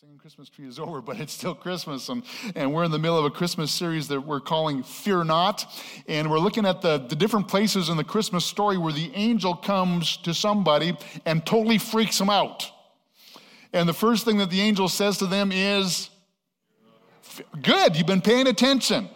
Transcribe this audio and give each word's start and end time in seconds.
Singing 0.00 0.18
Christmas 0.18 0.48
tree 0.48 0.68
is 0.68 0.78
over, 0.78 1.00
but 1.00 1.18
it's 1.18 1.32
still 1.32 1.56
Christmas. 1.56 2.08
And, 2.08 2.22
and 2.54 2.72
we're 2.72 2.84
in 2.84 2.92
the 2.92 3.00
middle 3.00 3.18
of 3.18 3.24
a 3.24 3.30
Christmas 3.30 3.72
series 3.72 4.06
that 4.08 4.20
we're 4.20 4.38
calling 4.38 4.84
Fear 4.84 5.24
Not. 5.24 5.66
And 6.06 6.30
we're 6.30 6.38
looking 6.38 6.64
at 6.66 6.82
the, 6.82 6.98
the 6.98 7.16
different 7.16 7.48
places 7.48 7.88
in 7.88 7.96
the 7.96 8.04
Christmas 8.04 8.44
story 8.44 8.78
where 8.78 8.92
the 8.92 9.10
angel 9.14 9.56
comes 9.56 10.16
to 10.18 10.32
somebody 10.34 10.96
and 11.26 11.44
totally 11.44 11.78
freaks 11.78 12.16
them 12.16 12.30
out. 12.30 12.70
And 13.72 13.88
the 13.88 13.92
first 13.92 14.24
thing 14.24 14.38
that 14.38 14.50
the 14.50 14.60
angel 14.60 14.88
says 14.88 15.18
to 15.18 15.26
them 15.26 15.50
is, 15.50 16.10
Good, 17.60 17.96
you've 17.96 18.06
been 18.06 18.22
paying 18.22 18.46
attention. 18.46 19.08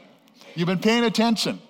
You've 0.56 0.66
been 0.66 0.80
paying 0.80 1.04
attention. 1.04 1.60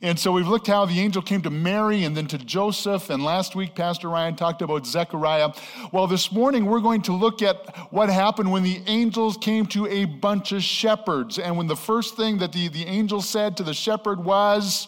And 0.00 0.18
so 0.18 0.30
we've 0.30 0.46
looked 0.46 0.68
how 0.68 0.86
the 0.86 1.00
angel 1.00 1.20
came 1.22 1.42
to 1.42 1.50
Mary 1.50 2.04
and 2.04 2.16
then 2.16 2.26
to 2.28 2.38
Joseph. 2.38 3.10
And 3.10 3.24
last 3.24 3.56
week, 3.56 3.74
Pastor 3.74 4.08
Ryan 4.08 4.36
talked 4.36 4.62
about 4.62 4.86
Zechariah. 4.86 5.50
Well, 5.92 6.06
this 6.06 6.30
morning, 6.30 6.66
we're 6.66 6.80
going 6.80 7.02
to 7.02 7.12
look 7.12 7.42
at 7.42 7.76
what 7.92 8.08
happened 8.08 8.52
when 8.52 8.62
the 8.62 8.80
angels 8.86 9.36
came 9.36 9.66
to 9.66 9.88
a 9.88 10.04
bunch 10.04 10.52
of 10.52 10.62
shepherds. 10.62 11.38
And 11.40 11.56
when 11.56 11.66
the 11.66 11.76
first 11.76 12.16
thing 12.16 12.38
that 12.38 12.52
the, 12.52 12.68
the 12.68 12.86
angel 12.86 13.20
said 13.20 13.56
to 13.56 13.64
the 13.64 13.74
shepherd 13.74 14.24
was, 14.24 14.86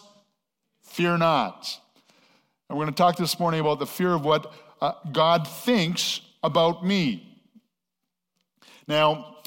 Fear 0.81 1.17
not. 1.17 1.79
And 2.69 2.77
we're 2.77 2.85
going 2.85 2.93
to 2.93 2.97
talk 2.97 3.17
this 3.17 3.39
morning 3.39 3.59
about 3.59 3.79
the 3.79 3.85
fear 3.85 4.13
of 4.13 4.23
what 4.23 4.53
uh, 4.81 4.93
God 5.11 5.45
thinks 5.47 6.21
about 6.41 6.85
me. 6.85 7.39
Now, 8.87 9.37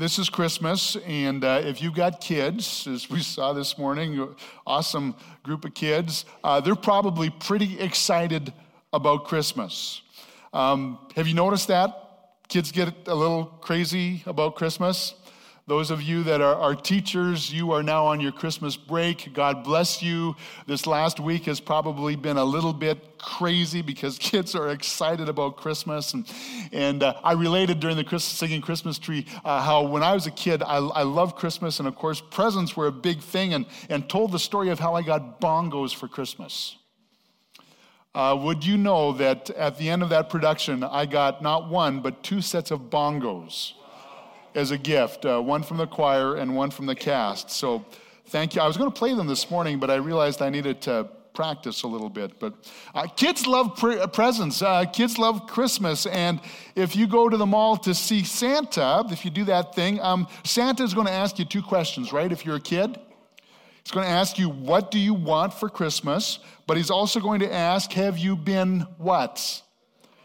this 0.00 0.18
is 0.18 0.30
Christmas, 0.30 0.96
and 1.06 1.44
uh, 1.44 1.60
if 1.62 1.82
you've 1.82 1.94
got 1.94 2.22
kids, 2.22 2.86
as 2.86 3.10
we 3.10 3.20
saw 3.34 3.52
this 3.52 3.76
morning, 3.76 4.34
awesome 4.66 5.14
group 5.42 5.66
of 5.66 5.74
kids, 5.74 6.24
uh, 6.42 6.58
they're 6.58 6.74
probably 6.74 7.28
pretty 7.28 7.78
excited 7.78 8.50
about 8.94 9.26
Christmas. 9.26 10.00
Um, 10.54 10.98
have 11.16 11.28
you 11.28 11.34
noticed 11.34 11.68
that? 11.68 12.30
Kids 12.48 12.72
get 12.72 12.94
a 13.08 13.14
little 13.14 13.44
crazy 13.44 14.22
about 14.24 14.56
Christmas. 14.56 15.16
Those 15.66 15.90
of 15.90 16.02
you 16.02 16.24
that 16.24 16.40
are, 16.40 16.54
are, 16.54 16.74
teachers, 16.74 17.52
you 17.52 17.72
are 17.72 17.82
now 17.82 18.06
on 18.06 18.20
your 18.20 18.32
Christmas 18.32 18.76
break. 18.76 19.32
God 19.32 19.62
bless 19.62 20.02
you. 20.02 20.34
This 20.66 20.86
last 20.86 21.20
week 21.20 21.44
has 21.44 21.60
probably 21.60 22.16
been 22.16 22.38
a 22.38 22.44
little 22.44 22.72
bit 22.72 23.18
crazy 23.18 23.80
because 23.80 24.18
kids 24.20 24.54
are 24.54 24.70
excited 24.70 25.28
about 25.28 25.56
Christmas. 25.56 26.12
And, 26.12 26.26
and 26.72 27.02
uh, 27.02 27.14
I 27.22 27.34
related 27.34 27.78
during 27.78 27.96
the 27.96 28.04
Christmas, 28.04 28.24
singing 28.36 28.62
Christmas 28.62 28.98
tree 28.98 29.26
uh, 29.44 29.62
how 29.62 29.86
when 29.86 30.02
I 30.02 30.12
was 30.12 30.26
a 30.26 30.32
kid, 30.32 30.62
I, 30.62 30.78
I 30.78 31.02
loved 31.02 31.36
Christmas. 31.36 31.78
And 31.78 31.86
of 31.86 31.94
course, 31.94 32.20
presents 32.20 32.76
were 32.76 32.88
a 32.88 32.92
big 32.92 33.20
thing, 33.20 33.54
and, 33.54 33.66
and 33.88 34.08
told 34.08 34.32
the 34.32 34.38
story 34.38 34.70
of 34.70 34.80
how 34.80 34.94
I 34.94 35.02
got 35.02 35.40
bongos 35.40 35.94
for 35.94 36.08
Christmas. 36.08 36.76
Uh, 38.12 38.36
would 38.42 38.64
you 38.64 38.76
know 38.76 39.12
that 39.12 39.50
at 39.50 39.78
the 39.78 39.88
end 39.88 40.02
of 40.02 40.08
that 40.08 40.30
production, 40.30 40.82
I 40.82 41.06
got 41.06 41.42
not 41.42 41.68
one, 41.68 42.00
but 42.00 42.24
two 42.24 42.40
sets 42.40 42.72
of 42.72 42.90
bongos? 42.90 43.74
As 44.54 44.70
a 44.70 44.78
gift, 44.78 45.24
uh, 45.24 45.40
one 45.40 45.62
from 45.62 45.76
the 45.76 45.86
choir 45.86 46.36
and 46.36 46.54
one 46.54 46.70
from 46.70 46.86
the 46.86 46.94
cast. 46.94 47.50
So 47.50 47.84
thank 48.26 48.54
you. 48.54 48.60
I 48.60 48.66
was 48.66 48.76
going 48.76 48.90
to 48.90 48.98
play 48.98 49.14
them 49.14 49.26
this 49.26 49.50
morning, 49.50 49.78
but 49.78 49.90
I 49.90 49.96
realized 49.96 50.42
I 50.42 50.50
needed 50.50 50.80
to 50.82 51.08
practice 51.34 51.82
a 51.82 51.86
little 51.86 52.10
bit. 52.10 52.38
But 52.38 52.54
uh, 52.94 53.06
kids 53.06 53.46
love 53.46 53.76
pre- 53.76 53.98
uh, 53.98 54.06
presents. 54.06 54.62
Uh, 54.62 54.84
kids 54.84 55.18
love 55.18 55.46
Christmas. 55.46 56.06
And 56.06 56.40
if 56.74 56.96
you 56.96 57.06
go 57.06 57.28
to 57.28 57.36
the 57.36 57.46
mall 57.46 57.76
to 57.78 57.94
see 57.94 58.24
Santa, 58.24 59.04
if 59.10 59.24
you 59.24 59.30
do 59.30 59.44
that 59.44 59.74
thing, 59.74 60.00
um, 60.00 60.28
Santa 60.44 60.82
is 60.82 60.94
going 60.94 61.06
to 61.06 61.12
ask 61.12 61.38
you 61.38 61.44
two 61.44 61.62
questions, 61.62 62.12
right? 62.12 62.30
If 62.30 62.44
you're 62.44 62.56
a 62.56 62.60
kid, 62.60 62.98
he's 63.82 63.92
going 63.92 64.06
to 64.06 64.12
ask 64.12 64.38
you, 64.38 64.48
What 64.48 64.90
do 64.90 64.98
you 64.98 65.14
want 65.14 65.54
for 65.54 65.68
Christmas? 65.68 66.40
But 66.66 66.76
he's 66.76 66.90
also 66.90 67.20
going 67.20 67.40
to 67.40 67.52
ask, 67.52 67.92
Have 67.92 68.18
you 68.18 68.36
been 68.36 68.80
what? 68.98 69.62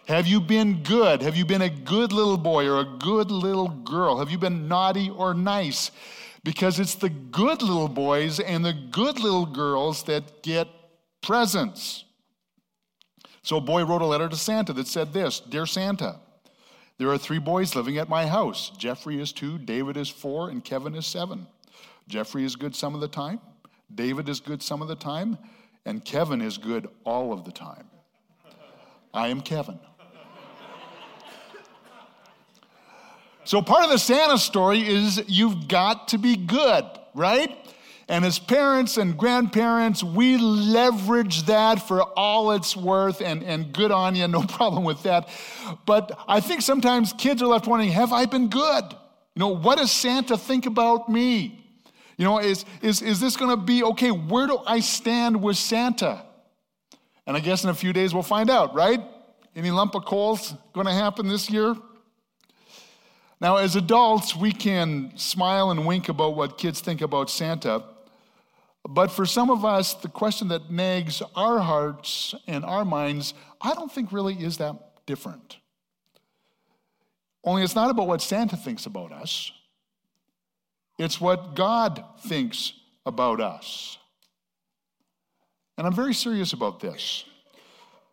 Have 0.07 0.27
you 0.27 0.39
been 0.39 0.83
good? 0.83 1.23
Have 1.23 1.35
you 1.35 1.45
been 1.45 1.63
a 1.63 1.69
good 1.69 2.11
little 2.11 2.37
boy 2.37 2.67
or 2.67 2.79
a 2.79 2.85
good 2.85 3.31
little 3.31 3.69
girl? 3.69 4.19
Have 4.19 4.29
you 4.29 4.37
been 4.37 4.67
naughty 4.67 5.09
or 5.09 5.33
nice? 5.33 5.89
Because 6.43 6.79
it's 6.79 6.93
the 6.93 7.09
good 7.09 7.63
little 7.63 7.87
boys 7.87 8.39
and 8.39 8.63
the 8.63 8.73
good 8.73 9.19
little 9.19 9.47
girls 9.47 10.03
that 10.03 10.43
get 10.43 10.67
presents. 11.23 12.03
So 13.41 13.57
a 13.57 13.61
boy 13.61 13.83
wrote 13.83 14.03
a 14.03 14.05
letter 14.05 14.29
to 14.29 14.35
Santa 14.35 14.73
that 14.73 14.87
said 14.87 15.11
this 15.11 15.39
Dear 15.39 15.65
Santa, 15.65 16.19
there 16.99 17.09
are 17.09 17.17
three 17.17 17.39
boys 17.39 17.75
living 17.75 17.97
at 17.97 18.07
my 18.07 18.27
house. 18.27 18.71
Jeffrey 18.77 19.19
is 19.19 19.31
two, 19.31 19.57
David 19.57 19.97
is 19.97 20.09
four, 20.09 20.49
and 20.49 20.63
Kevin 20.63 20.93
is 20.93 21.07
seven. 21.07 21.47
Jeffrey 22.07 22.45
is 22.45 22.55
good 22.55 22.75
some 22.75 22.93
of 22.93 23.01
the 23.01 23.07
time, 23.07 23.41
David 23.93 24.29
is 24.29 24.39
good 24.39 24.61
some 24.61 24.83
of 24.83 24.87
the 24.87 24.95
time, 24.95 25.39
and 25.83 26.05
Kevin 26.05 26.41
is 26.41 26.59
good 26.59 26.89
all 27.05 27.33
of 27.33 27.43
the 27.43 27.51
time. 27.51 27.89
I 29.11 29.29
am 29.29 29.41
Kevin. 29.41 29.79
So, 33.45 33.61
part 33.61 33.83
of 33.83 33.91
the 33.91 33.99
Santa 33.99 34.39
story 34.39 34.87
is 34.87 35.23
you've 35.27 35.67
got 35.67 36.07
to 36.09 36.17
be 36.17 36.35
good, 36.35 36.83
right? 37.13 37.55
And 38.07 38.25
as 38.25 38.39
parents 38.39 38.97
and 38.97 39.15
grandparents, 39.15 40.03
we 40.03 40.37
leverage 40.37 41.43
that 41.43 41.87
for 41.87 42.01
all 42.01 42.51
it's 42.51 42.75
worth, 42.75 43.21
and, 43.21 43.43
and 43.43 43.71
good 43.71 43.91
on 43.91 44.15
you, 44.15 44.27
no 44.27 44.41
problem 44.47 44.83
with 44.83 45.03
that. 45.03 45.29
But 45.85 46.19
I 46.27 46.39
think 46.39 46.63
sometimes 46.63 47.13
kids 47.13 47.43
are 47.43 47.47
left 47.47 47.67
wondering, 47.67 47.91
have 47.91 48.11
I 48.11 48.25
been 48.25 48.49
good? 48.49 48.83
You 49.35 49.39
know, 49.39 49.49
what 49.49 49.77
does 49.77 49.91
Santa 49.91 50.37
think 50.37 50.65
about 50.65 51.07
me? 51.07 51.63
You 52.17 52.25
know, 52.25 52.39
is, 52.39 52.65
is, 52.81 53.03
is 53.03 53.19
this 53.19 53.37
going 53.37 53.51
to 53.51 53.63
be 53.63 53.83
okay? 53.83 54.09
Where 54.09 54.47
do 54.47 54.57
I 54.65 54.79
stand 54.79 55.41
with 55.41 55.57
Santa? 55.57 56.23
And 57.27 57.37
I 57.37 57.41
guess 57.41 57.63
in 57.63 57.69
a 57.69 57.75
few 57.75 57.93
days 57.93 58.11
we'll 58.11 58.23
find 58.23 58.49
out, 58.49 58.73
right? 58.73 59.01
Any 59.55 59.69
lump 59.69 59.93
of 59.93 60.05
coals 60.05 60.55
going 60.73 60.87
to 60.87 60.93
happen 60.93 61.27
this 61.27 61.47
year? 61.49 61.75
Now, 63.41 63.57
as 63.57 63.75
adults, 63.75 64.35
we 64.35 64.51
can 64.51 65.11
smile 65.17 65.71
and 65.71 65.85
wink 65.85 66.09
about 66.09 66.35
what 66.35 66.57
kids 66.57 66.79
think 66.79 67.01
about 67.01 67.29
Santa. 67.29 67.83
But 68.87 69.11
for 69.11 69.25
some 69.25 69.49
of 69.49 69.65
us, 69.65 69.93
the 69.95 70.07
question 70.07 70.47
that 70.49 70.71
nags 70.71 71.21
our 71.35 71.59
hearts 71.59 72.33
and 72.47 72.63
our 72.63 72.85
minds, 72.85 73.33
I 73.61 73.73
don't 73.73 73.91
think 73.91 74.11
really 74.11 74.35
is 74.35 74.57
that 74.57 74.75
different. 75.05 75.57
Only 77.43 77.63
it's 77.63 77.75
not 77.75 77.89
about 77.89 78.07
what 78.07 78.21
Santa 78.21 78.55
thinks 78.55 78.85
about 78.85 79.11
us, 79.11 79.51
it's 80.97 81.19
what 81.19 81.55
God 81.55 82.03
thinks 82.21 82.73
about 83.05 83.41
us. 83.41 83.97
And 85.77 85.85
I'm 85.85 85.93
very 85.93 86.13
serious 86.13 86.53
about 86.53 86.79
this. 86.79 87.25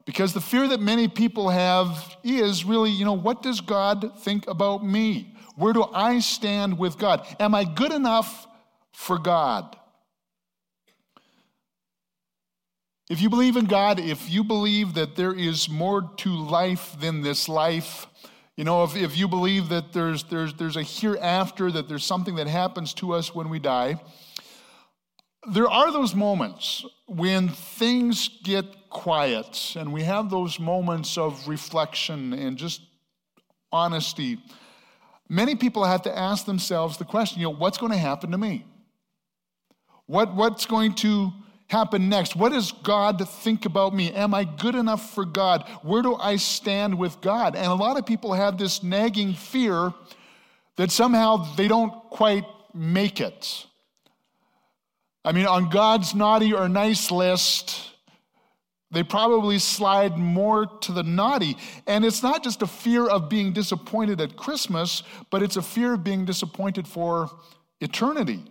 Because 0.05 0.33
the 0.33 0.41
fear 0.41 0.67
that 0.69 0.81
many 0.81 1.07
people 1.09 1.49
have 1.49 2.17
is 2.25 2.65
really, 2.65 2.91
you 2.91 3.05
know, 3.05 3.13
what 3.13 3.43
does 3.43 3.61
God 3.61 4.19
think 4.21 4.49
about 4.49 4.85
me? 4.85 5.35
Where 5.57 5.73
do 5.73 5.85
I 5.93 6.19
stand 6.19 6.79
with 6.79 6.99
God? 6.99 7.27
Am 7.39 7.55
I 7.55 7.65
good 7.65 7.93
enough 7.93 8.47
for 8.93 9.19
God? 9.19 9.77
If 13.11 13.21
you 13.21 13.29
believe 13.29 13.57
in 13.57 13.67
God, 13.67 14.01
if 14.01 14.31
you 14.31 14.43
believe 14.43 14.95
that 14.95 15.17
there 15.17 15.35
is 15.35 15.69
more 15.69 16.11
to 16.19 16.31
life 16.31 16.97
than 16.99 17.21
this 17.21 17.49
life, 17.49 18.07
you 18.57 18.65
know, 18.65 18.85
if, 18.85 18.97
if 18.97 19.17
you 19.17 19.29
believe 19.29 19.69
that 19.69 19.93
there's, 19.93 20.25
there's, 20.25 20.55
there's 20.55 20.77
a 20.77 20.83
hereafter, 20.83 21.71
that 21.71 21.89
there's 21.89 22.05
something 22.05 22.37
that 22.37 22.47
happens 22.47 22.95
to 22.95 23.13
us 23.13 23.35
when 23.35 23.51
we 23.51 23.59
die, 23.59 24.01
there 25.51 25.69
are 25.69 25.93
those 25.93 26.15
moments 26.15 26.85
when 27.07 27.49
things 27.49 28.31
get 28.45 28.65
quiet 28.93 29.75
and 29.77 29.93
we 29.93 30.03
have 30.03 30.31
those 30.31 30.61
moments 30.61 31.19
of 31.19 31.49
reflection 31.49 32.33
and 32.33 32.57
just 32.57 32.83
honesty. 33.73 34.39
Many 35.29 35.55
people 35.55 35.85
have 35.85 36.03
to 36.03 36.17
ask 36.17 36.45
themselves 36.45 36.99
the 36.99 37.05
question, 37.05 37.41
you 37.41 37.47
know, 37.47 37.55
what's 37.55 37.79
going 37.79 37.93
to 37.93 37.99
happen 37.99 38.31
to 38.31 38.39
me? 38.39 38.67
What, 40.07 40.35
what's 40.35 40.67
going 40.67 40.95
to 40.97 41.33
happen 41.69 42.11
next? 42.11 42.37
What 42.37 42.53
does 42.53 42.71
God 42.71 43.27
think 43.27 43.65
about 43.65 43.95
me? 43.95 44.13
Am 44.13 44.35
I 44.35 44.45
good 44.45 44.75
enough 44.75 45.15
for 45.15 45.25
God? 45.25 45.67
Where 45.83 46.03
do 46.03 46.17
I 46.17 46.37
stand 46.37 46.99
with 46.99 47.21
God? 47.23 47.57
And 47.57 47.67
a 47.67 47.75
lot 47.75 47.97
of 47.99 48.05
people 48.05 48.35
have 48.35 48.59
this 48.59 48.83
nagging 48.83 49.33
fear 49.33 49.95
that 50.77 50.91
somehow 50.91 51.55
they 51.57 51.69
don't 51.69 51.93
quite 52.11 52.45
make 52.75 53.21
it. 53.21 53.67
I 55.25 55.33
mean, 55.33 55.47
on 55.47 55.71
God's 55.71 56.15
naughty 56.15 56.53
or 56.53 56.69
nice 56.69 57.11
list, 57.11 57.92
they 58.93 59.03
probably 59.03 59.59
slide 59.59 60.19
more 60.19 60.67
to 60.67 60.93
the 60.93 61.03
naughty. 61.03 61.57
And 61.87 62.05
it's 62.05 62.23
not 62.23 62.45
just 62.45 62.63
a 62.63 62.67
fear 62.67 63.07
of 63.07 63.29
being 63.29 63.53
disappointed 63.53 64.21
at 64.21 64.37
Christmas, 64.37 65.03
but 65.31 65.43
it's 65.43 65.57
a 65.57 65.63
fear 65.63 65.95
of 65.95 66.05
being 66.05 66.25
disappointed 66.25 66.87
for 66.87 67.31
eternity. 67.81 68.45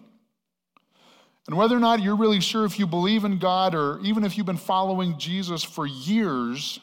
And 1.48 1.58
whether 1.58 1.76
or 1.76 1.80
not 1.80 2.02
you're 2.02 2.16
really 2.16 2.40
sure 2.40 2.66
if 2.66 2.80
you 2.80 2.88
believe 2.88 3.24
in 3.24 3.38
God 3.38 3.76
or 3.76 4.00
even 4.02 4.24
if 4.24 4.38
you've 4.38 4.46
been 4.46 4.58
following 4.58 5.18
Jesus 5.18 5.64
for 5.64 5.86
years, 5.86 6.80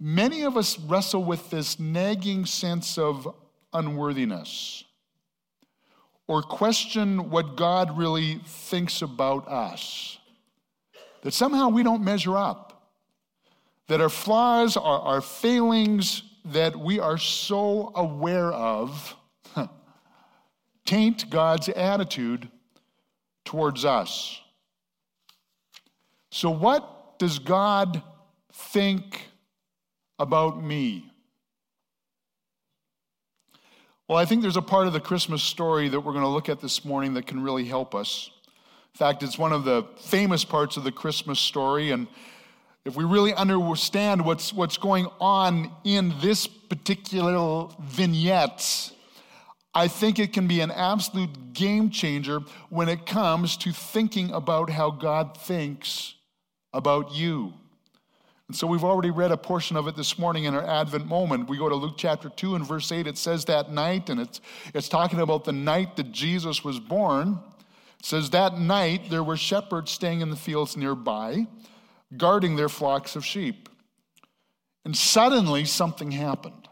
many 0.00 0.42
of 0.42 0.56
us 0.56 0.78
wrestle 0.78 1.24
with 1.24 1.50
this 1.50 1.78
nagging 1.78 2.46
sense 2.46 2.96
of 2.96 3.28
unworthiness 3.72 4.84
or 6.26 6.42
question 6.42 7.30
what 7.30 7.56
God 7.56 7.96
really 7.96 8.40
thinks 8.44 9.02
about 9.02 9.46
us. 9.48 10.18
That 11.22 11.34
somehow 11.34 11.68
we 11.68 11.82
don't 11.82 12.04
measure 12.04 12.36
up. 12.36 12.90
That 13.88 14.00
our 14.00 14.08
flaws, 14.08 14.76
our, 14.76 15.00
our 15.00 15.20
failings, 15.20 16.22
that 16.46 16.76
we 16.76 16.98
are 17.00 17.18
so 17.18 17.92
aware 17.94 18.52
of 18.52 19.16
taint 20.86 21.28
God's 21.28 21.68
attitude 21.68 22.48
towards 23.44 23.84
us. 23.84 24.40
So, 26.30 26.50
what 26.50 27.18
does 27.18 27.38
God 27.38 28.02
think 28.52 29.28
about 30.18 30.62
me? 30.62 31.10
Well, 34.08 34.18
I 34.18 34.24
think 34.24 34.42
there's 34.42 34.56
a 34.56 34.62
part 34.62 34.86
of 34.86 34.92
the 34.92 35.00
Christmas 35.00 35.42
story 35.42 35.88
that 35.88 36.00
we're 36.00 36.12
going 36.12 36.24
to 36.24 36.30
look 36.30 36.48
at 36.48 36.60
this 36.60 36.84
morning 36.84 37.14
that 37.14 37.26
can 37.26 37.42
really 37.42 37.64
help 37.64 37.94
us. 37.94 38.30
In 38.96 38.98
fact, 38.98 39.22
it's 39.22 39.36
one 39.36 39.52
of 39.52 39.66
the 39.66 39.84
famous 39.98 40.42
parts 40.42 40.78
of 40.78 40.84
the 40.84 40.90
Christmas 40.90 41.38
story. 41.38 41.90
And 41.90 42.06
if 42.86 42.96
we 42.96 43.04
really 43.04 43.34
understand 43.34 44.24
what's, 44.24 44.54
what's 44.54 44.78
going 44.78 45.06
on 45.20 45.70
in 45.84 46.14
this 46.22 46.46
particular 46.46 47.68
vignette, 47.78 48.90
I 49.74 49.88
think 49.88 50.18
it 50.18 50.32
can 50.32 50.48
be 50.48 50.62
an 50.62 50.70
absolute 50.70 51.52
game 51.52 51.90
changer 51.90 52.40
when 52.70 52.88
it 52.88 53.04
comes 53.04 53.58
to 53.58 53.70
thinking 53.70 54.30
about 54.30 54.70
how 54.70 54.92
God 54.92 55.36
thinks 55.36 56.14
about 56.72 57.14
you. 57.14 57.52
And 58.48 58.56
so 58.56 58.66
we've 58.66 58.82
already 58.82 59.10
read 59.10 59.30
a 59.30 59.36
portion 59.36 59.76
of 59.76 59.88
it 59.88 59.94
this 59.94 60.18
morning 60.18 60.44
in 60.44 60.54
our 60.54 60.66
Advent 60.66 61.04
moment. 61.04 61.50
We 61.50 61.58
go 61.58 61.68
to 61.68 61.74
Luke 61.74 61.96
chapter 61.98 62.30
2 62.30 62.54
and 62.54 62.66
verse 62.66 62.90
8. 62.90 63.06
It 63.06 63.18
says 63.18 63.44
that 63.44 63.70
night, 63.70 64.08
and 64.08 64.18
it's, 64.18 64.40
it's 64.72 64.88
talking 64.88 65.20
about 65.20 65.44
the 65.44 65.52
night 65.52 65.96
that 65.96 66.12
Jesus 66.12 66.64
was 66.64 66.80
born. 66.80 67.40
It 68.00 68.06
says 68.06 68.30
that 68.30 68.58
night 68.58 69.10
there 69.10 69.24
were 69.24 69.36
shepherds 69.36 69.90
staying 69.90 70.20
in 70.20 70.30
the 70.30 70.36
fields 70.36 70.76
nearby, 70.76 71.46
guarding 72.16 72.56
their 72.56 72.68
flocks 72.68 73.16
of 73.16 73.24
sheep. 73.24 73.68
And 74.84 74.96
suddenly 74.96 75.64
something 75.64 76.12
happened. 76.12 76.68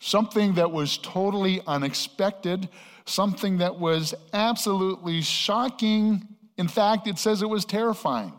Something 0.00 0.54
that 0.54 0.70
was 0.70 0.98
totally 0.98 1.62
unexpected, 1.66 2.68
something 3.06 3.58
that 3.58 3.78
was 3.78 4.14
absolutely 4.32 5.22
shocking. 5.22 6.26
In 6.58 6.68
fact, 6.68 7.06
it 7.06 7.18
says 7.18 7.40
it 7.40 7.48
was 7.48 7.64
terrifying 7.64 8.34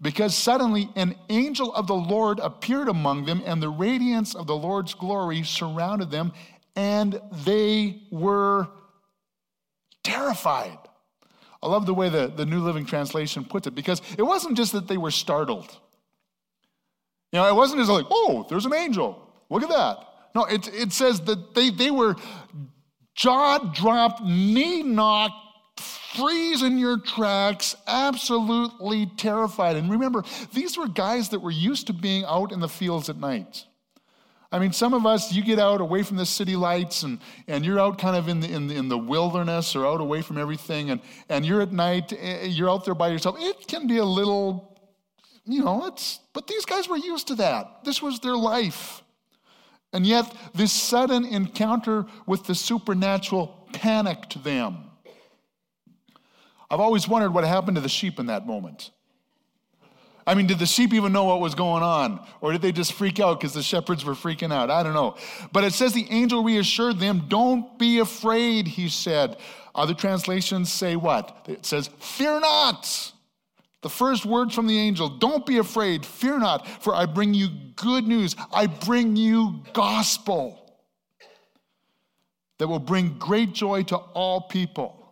because 0.00 0.34
suddenly 0.34 0.88
an 0.94 1.14
angel 1.28 1.74
of 1.74 1.86
the 1.86 1.94
Lord 1.94 2.38
appeared 2.38 2.88
among 2.88 3.24
them, 3.24 3.42
and 3.46 3.62
the 3.62 3.68
radiance 3.68 4.34
of 4.34 4.46
the 4.46 4.56
Lord's 4.56 4.94
glory 4.94 5.42
surrounded 5.42 6.10
them, 6.10 6.32
and 6.74 7.20
they 7.44 8.02
were 8.10 8.68
terrified. 10.04 10.78
I 11.62 11.68
love 11.68 11.86
the 11.86 11.94
way 11.94 12.08
the, 12.08 12.28
the 12.28 12.46
New 12.46 12.60
Living 12.60 12.84
Translation 12.84 13.44
puts 13.44 13.66
it 13.66 13.74
because 13.74 14.02
it 14.18 14.22
wasn't 14.22 14.56
just 14.56 14.72
that 14.72 14.88
they 14.88 14.96
were 14.96 15.10
startled. 15.10 15.76
You 17.32 17.40
know, 17.40 17.48
it 17.48 17.54
wasn't 17.54 17.80
just 17.80 17.90
like, 17.90 18.06
oh, 18.10 18.46
there's 18.48 18.66
an 18.66 18.74
angel. 18.74 19.30
Look 19.50 19.62
at 19.62 19.68
that. 19.68 19.98
No, 20.34 20.44
it, 20.44 20.68
it 20.74 20.92
says 20.92 21.20
that 21.22 21.54
they, 21.54 21.70
they 21.70 21.90
were 21.90 22.16
jaw 23.14 23.58
dropped, 23.58 24.22
knee 24.22 24.82
knocked, 24.82 25.80
freeze 25.80 26.62
in 26.62 26.78
your 26.78 26.98
tracks, 26.98 27.74
absolutely 27.86 29.06
terrified. 29.16 29.76
And 29.76 29.90
remember, 29.90 30.24
these 30.52 30.76
were 30.76 30.88
guys 30.88 31.30
that 31.30 31.40
were 31.40 31.50
used 31.50 31.86
to 31.88 31.92
being 31.92 32.24
out 32.26 32.52
in 32.52 32.60
the 32.60 32.68
fields 32.68 33.08
at 33.08 33.16
night. 33.16 33.64
I 34.52 34.58
mean, 34.58 34.72
some 34.72 34.94
of 34.94 35.04
us, 35.04 35.32
you 35.32 35.42
get 35.42 35.58
out 35.58 35.80
away 35.80 36.02
from 36.02 36.16
the 36.16 36.26
city 36.26 36.54
lights 36.54 37.02
and, 37.02 37.18
and 37.48 37.64
you're 37.64 37.80
out 37.80 37.98
kind 37.98 38.16
of 38.16 38.28
in 38.28 38.40
the, 38.40 38.52
in, 38.52 38.68
the, 38.68 38.76
in 38.76 38.88
the 38.88 38.98
wilderness 38.98 39.74
or 39.74 39.86
out 39.86 40.00
away 40.00 40.22
from 40.22 40.38
everything, 40.38 40.90
and, 40.90 41.00
and 41.28 41.44
you're 41.44 41.60
at 41.62 41.72
night, 41.72 42.12
eh, 42.12 42.44
you're 42.44 42.70
out 42.70 42.84
there 42.84 42.94
by 42.94 43.08
yourself. 43.08 43.36
It 43.38 43.66
can 43.66 43.86
be 43.86 43.98
a 43.98 44.04
little, 44.04 44.78
you 45.44 45.64
know, 45.64 45.86
it's, 45.86 46.20
but 46.32 46.46
these 46.46 46.64
guys 46.64 46.88
were 46.88 46.96
used 46.96 47.26
to 47.28 47.34
that. 47.36 47.84
This 47.84 48.00
was 48.00 48.20
their 48.20 48.36
life. 48.36 49.02
And 49.92 50.06
yet, 50.06 50.32
this 50.54 50.72
sudden 50.72 51.24
encounter 51.24 52.06
with 52.26 52.44
the 52.44 52.54
supernatural 52.54 53.68
panicked 53.72 54.42
them. 54.44 54.84
I've 56.70 56.80
always 56.80 57.08
wondered 57.08 57.32
what 57.32 57.44
happened 57.44 57.76
to 57.76 57.80
the 57.80 57.88
sheep 57.88 58.18
in 58.18 58.26
that 58.26 58.46
moment. 58.46 58.90
I 60.26 60.34
mean, 60.34 60.46
did 60.46 60.58
the 60.58 60.66
sheep 60.66 60.92
even 60.92 61.12
know 61.12 61.24
what 61.24 61.40
was 61.40 61.54
going 61.54 61.84
on? 61.84 62.26
Or 62.40 62.50
did 62.50 62.60
they 62.60 62.72
just 62.72 62.94
freak 62.94 63.20
out 63.20 63.38
because 63.38 63.54
the 63.54 63.62
shepherds 63.62 64.04
were 64.04 64.14
freaking 64.14 64.52
out? 64.52 64.70
I 64.70 64.82
don't 64.82 64.94
know. 64.94 65.16
But 65.52 65.62
it 65.62 65.72
says 65.72 65.92
the 65.92 66.06
angel 66.10 66.42
reassured 66.42 66.98
them, 66.98 67.26
Don't 67.28 67.78
be 67.78 68.00
afraid, 68.00 68.66
he 68.66 68.88
said. 68.88 69.36
Other 69.74 69.94
translations 69.94 70.72
say 70.72 70.96
what? 70.96 71.46
It 71.48 71.64
says, 71.64 71.90
Fear 72.00 72.40
not. 72.40 73.12
The 73.82 73.90
first 73.90 74.26
words 74.26 74.52
from 74.52 74.66
the 74.66 74.76
angel, 74.76 75.08
Don't 75.08 75.46
be 75.46 75.58
afraid, 75.58 76.04
fear 76.04 76.38
not, 76.38 76.66
for 76.82 76.92
I 76.92 77.06
bring 77.06 77.32
you 77.32 77.48
good 77.76 78.08
news. 78.08 78.34
I 78.52 78.66
bring 78.66 79.14
you 79.14 79.62
gospel 79.74 80.66
that 82.58 82.66
will 82.66 82.80
bring 82.80 83.16
great 83.18 83.52
joy 83.52 83.84
to 83.84 83.96
all 83.96 84.40
people. 84.40 85.05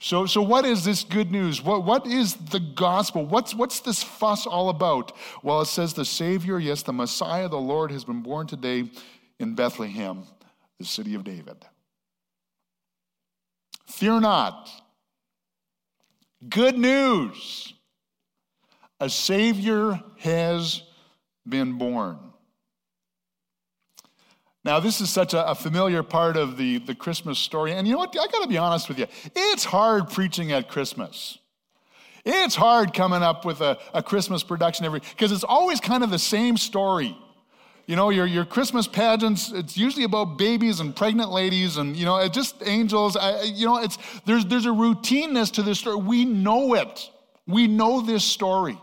So, 0.00 0.26
so 0.26 0.42
what 0.42 0.64
is 0.64 0.84
this 0.84 1.02
good 1.02 1.32
news? 1.32 1.62
What, 1.62 1.84
what 1.84 2.06
is 2.06 2.34
the 2.34 2.60
gospel? 2.60 3.26
What's, 3.26 3.54
what's 3.54 3.80
this 3.80 4.02
fuss 4.02 4.46
all 4.46 4.68
about? 4.68 5.12
Well, 5.42 5.60
it 5.60 5.66
says 5.66 5.94
the 5.94 6.04
Savior, 6.04 6.58
yes, 6.58 6.82
the 6.82 6.92
Messiah, 6.92 7.48
the 7.48 7.56
Lord, 7.58 7.90
has 7.90 8.04
been 8.04 8.22
born 8.22 8.46
today 8.46 8.90
in 9.40 9.54
Bethlehem, 9.54 10.24
the 10.78 10.84
city 10.84 11.14
of 11.14 11.24
David. 11.24 11.56
Fear 13.88 14.20
not. 14.20 14.70
Good 16.48 16.78
news. 16.78 17.72
A 19.00 19.10
Savior 19.10 20.00
has 20.18 20.82
been 21.48 21.76
born. 21.76 22.18
Now, 24.68 24.80
this 24.80 25.00
is 25.00 25.08
such 25.08 25.32
a, 25.32 25.48
a, 25.48 25.54
familiar 25.54 26.02
part 26.02 26.36
of 26.36 26.58
the, 26.58 26.76
the 26.76 26.94
Christmas 26.94 27.38
story. 27.38 27.72
And 27.72 27.88
you 27.88 27.94
know 27.94 28.00
what? 28.00 28.10
I 28.10 28.26
got 28.26 28.42
to 28.42 28.48
be 28.48 28.58
honest 28.58 28.86
with 28.86 28.98
you. 28.98 29.06
It's 29.34 29.64
hard 29.64 30.10
preaching 30.10 30.52
at 30.52 30.68
Christmas. 30.68 31.38
It's 32.22 32.54
hard 32.54 32.92
coming 32.92 33.22
up 33.22 33.46
with 33.46 33.62
a, 33.62 33.78
a 33.94 34.02
Christmas 34.02 34.42
production 34.42 34.84
every, 34.84 35.00
because 35.00 35.32
it's 35.32 35.42
always 35.42 35.80
kind 35.80 36.04
of 36.04 36.10
the 36.10 36.18
same 36.18 36.58
story. 36.58 37.16
You 37.86 37.96
know, 37.96 38.10
your, 38.10 38.26
your 38.26 38.44
Christmas 38.44 38.86
pageants, 38.86 39.50
it's 39.52 39.78
usually 39.78 40.04
about 40.04 40.36
babies 40.36 40.80
and 40.80 40.94
pregnant 40.94 41.30
ladies 41.30 41.78
and, 41.78 41.96
you 41.96 42.04
know, 42.04 42.18
it 42.18 42.34
just 42.34 42.56
angels. 42.66 43.16
I, 43.16 43.44
you 43.44 43.64
know, 43.64 43.78
it's, 43.78 43.96
there's, 44.26 44.44
there's 44.44 44.66
a 44.66 44.68
routineness 44.68 45.50
to 45.52 45.62
this 45.62 45.78
story. 45.78 45.96
We 45.96 46.26
know 46.26 46.74
it. 46.74 47.08
We 47.46 47.68
know 47.68 48.02
this 48.02 48.22
story. 48.22 48.76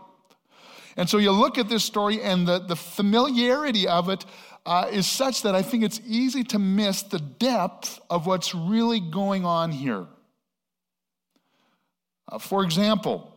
And 0.96 1.08
so 1.08 1.18
you 1.18 1.30
look 1.30 1.58
at 1.58 1.68
this 1.68 1.84
story 1.84 2.22
and 2.22 2.48
the, 2.48 2.58
the 2.58 2.74
familiarity 2.74 3.86
of 3.86 4.08
it 4.08 4.24
uh, 4.66 4.88
is 4.90 5.06
such 5.06 5.42
that 5.42 5.54
I 5.54 5.62
think 5.62 5.84
it's 5.84 6.00
easy 6.04 6.42
to 6.44 6.58
miss 6.58 7.02
the 7.02 7.20
depth 7.20 8.00
of 8.10 8.26
what's 8.26 8.54
really 8.54 9.00
going 9.00 9.44
on 9.44 9.70
here. 9.70 10.06
Uh, 12.28 12.38
for 12.38 12.64
example, 12.64 13.32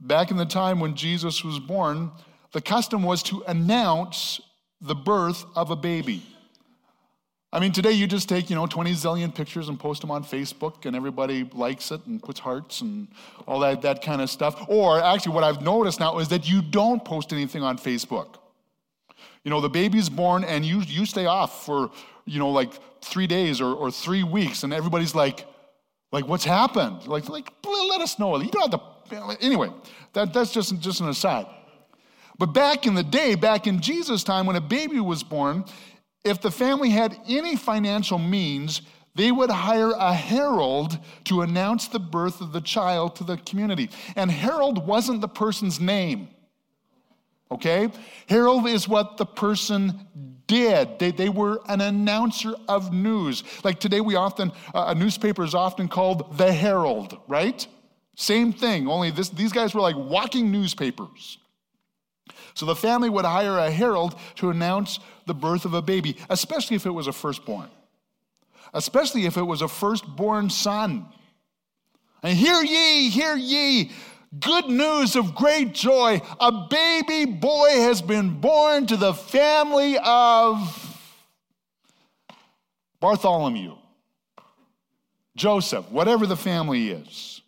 back 0.00 0.30
in 0.30 0.36
the 0.36 0.46
time 0.46 0.78
when 0.78 0.94
Jesus 0.94 1.42
was 1.42 1.58
born, 1.58 2.12
the 2.52 2.60
custom 2.60 3.02
was 3.02 3.22
to 3.24 3.42
announce 3.48 4.40
the 4.80 4.94
birth 4.94 5.44
of 5.56 5.70
a 5.70 5.76
baby. 5.76 6.22
I 7.52 7.60
mean, 7.60 7.72
today 7.72 7.92
you 7.92 8.06
just 8.06 8.28
take, 8.28 8.48
you 8.48 8.56
know, 8.56 8.66
20 8.66 8.92
zillion 8.92 9.34
pictures 9.34 9.68
and 9.68 9.78
post 9.78 10.00
them 10.00 10.10
on 10.10 10.24
Facebook, 10.24 10.86
and 10.86 10.96
everybody 10.96 11.44
likes 11.52 11.90
it 11.90 12.00
and 12.06 12.22
puts 12.22 12.40
hearts 12.40 12.80
and 12.80 13.08
all 13.46 13.58
that, 13.60 13.82
that 13.82 14.00
kind 14.00 14.22
of 14.22 14.30
stuff. 14.30 14.64
Or 14.68 15.02
actually, 15.02 15.34
what 15.34 15.44
I've 15.44 15.60
noticed 15.60 16.00
now 16.00 16.18
is 16.18 16.28
that 16.28 16.48
you 16.48 16.62
don't 16.62 17.04
post 17.04 17.32
anything 17.32 17.62
on 17.62 17.76
Facebook. 17.76 18.36
You 19.44 19.50
know, 19.50 19.60
the 19.60 19.68
baby's 19.68 20.08
born 20.08 20.44
and 20.44 20.64
you, 20.64 20.80
you 20.80 21.04
stay 21.04 21.26
off 21.26 21.66
for, 21.66 21.90
you 22.24 22.38
know, 22.38 22.50
like 22.50 22.72
three 23.02 23.26
days 23.26 23.60
or, 23.60 23.74
or 23.74 23.90
three 23.90 24.22
weeks, 24.22 24.62
and 24.62 24.72
everybody's 24.72 25.14
like, 25.14 25.46
like, 26.12 26.28
what's 26.28 26.44
happened? 26.44 27.06
Like, 27.06 27.28
like 27.28 27.50
let 27.64 28.00
us 28.00 28.18
know. 28.18 28.36
You 28.38 28.50
don't 28.50 28.70
have 28.70 28.80
to, 29.10 29.44
anyway, 29.44 29.70
that, 30.12 30.32
that's 30.32 30.52
just, 30.52 30.78
just 30.78 31.00
an 31.00 31.08
aside. 31.08 31.46
But 32.38 32.54
back 32.54 32.86
in 32.86 32.94
the 32.94 33.02
day, 33.02 33.34
back 33.34 33.66
in 33.66 33.80
Jesus' 33.80 34.22
time, 34.22 34.46
when 34.46 34.56
a 34.56 34.60
baby 34.60 35.00
was 35.00 35.22
born, 35.22 35.64
if 36.24 36.40
the 36.40 36.50
family 36.50 36.90
had 36.90 37.18
any 37.28 37.56
financial 37.56 38.18
means, 38.18 38.82
they 39.14 39.32
would 39.32 39.50
hire 39.50 39.90
a 39.90 40.14
herald 40.14 40.98
to 41.24 41.42
announce 41.42 41.88
the 41.88 41.98
birth 41.98 42.40
of 42.40 42.52
the 42.52 42.60
child 42.60 43.16
to 43.16 43.24
the 43.24 43.36
community. 43.38 43.90
And 44.16 44.30
herald 44.30 44.86
wasn't 44.86 45.20
the 45.20 45.28
person's 45.28 45.80
name 45.80 46.28
okay? 47.52 47.90
Herald 48.28 48.66
is 48.66 48.88
what 48.88 49.16
the 49.16 49.26
person 49.26 50.06
did. 50.46 50.98
They, 50.98 51.10
they 51.12 51.28
were 51.28 51.60
an 51.68 51.80
announcer 51.80 52.54
of 52.68 52.92
news. 52.92 53.44
Like 53.64 53.80
today, 53.80 54.00
we 54.00 54.16
often, 54.16 54.52
uh, 54.74 54.86
a 54.88 54.94
newspaper 54.94 55.44
is 55.44 55.54
often 55.54 55.88
called 55.88 56.36
the 56.36 56.52
Herald, 56.52 57.18
right? 57.28 57.66
Same 58.16 58.52
thing, 58.52 58.88
only 58.88 59.10
this, 59.10 59.30
these 59.30 59.52
guys 59.52 59.74
were 59.74 59.80
like 59.80 59.96
walking 59.96 60.52
newspapers. 60.52 61.38
So 62.54 62.66
the 62.66 62.76
family 62.76 63.08
would 63.08 63.24
hire 63.24 63.58
a 63.58 63.70
herald 63.70 64.14
to 64.36 64.50
announce 64.50 64.98
the 65.26 65.34
birth 65.34 65.64
of 65.64 65.72
a 65.72 65.80
baby, 65.80 66.18
especially 66.28 66.76
if 66.76 66.84
it 66.84 66.90
was 66.90 67.06
a 67.06 67.12
firstborn, 67.12 67.70
especially 68.74 69.24
if 69.24 69.38
it 69.38 69.42
was 69.42 69.62
a 69.62 69.68
firstborn 69.68 70.50
son. 70.50 71.06
And 72.22 72.36
hear 72.36 72.62
ye, 72.62 73.08
hear 73.08 73.34
ye, 73.34 73.90
Good 74.38 74.68
news 74.68 75.14
of 75.14 75.34
great 75.34 75.74
joy. 75.74 76.22
A 76.40 76.66
baby 76.70 77.30
boy 77.30 77.68
has 77.80 78.00
been 78.00 78.40
born 78.40 78.86
to 78.86 78.96
the 78.96 79.12
family 79.12 79.98
of 80.02 80.88
Bartholomew, 82.98 83.76
Joseph, 85.36 85.90
whatever 85.90 86.26
the 86.26 86.36
family 86.36 86.88
is. 86.90 87.42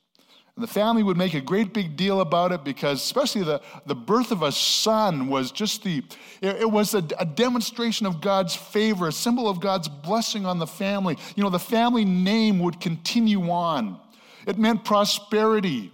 And 0.56 0.62
the 0.62 0.68
family 0.68 1.02
would 1.02 1.16
make 1.16 1.32
a 1.32 1.40
great 1.40 1.72
big 1.72 1.96
deal 1.96 2.20
about 2.20 2.52
it 2.52 2.64
because, 2.64 3.02
especially 3.02 3.44
the, 3.44 3.62
the 3.86 3.94
birth 3.94 4.30
of 4.30 4.42
a 4.42 4.52
son, 4.52 5.28
was 5.28 5.50
just 5.50 5.82
the, 5.84 6.04
it, 6.42 6.56
it 6.56 6.70
was 6.70 6.94
a, 6.94 7.02
a, 7.18 7.24
demonstration 7.24 8.06
of 8.06 8.20
God's 8.20 8.54
favor, 8.54 9.08
a 9.08 9.12
symbol 9.12 9.48
of 9.48 9.58
God's 9.58 9.88
blessing 9.88 10.46
on 10.46 10.58
the 10.60 10.66
family. 10.66 11.16
You 11.34 11.42
know, 11.42 11.50
the 11.50 11.58
family 11.58 12.04
name 12.04 12.60
would 12.60 12.78
continue 12.78 13.50
on. 13.50 13.98
It 14.46 14.58
meant 14.58 14.84
prosperity 14.84 15.90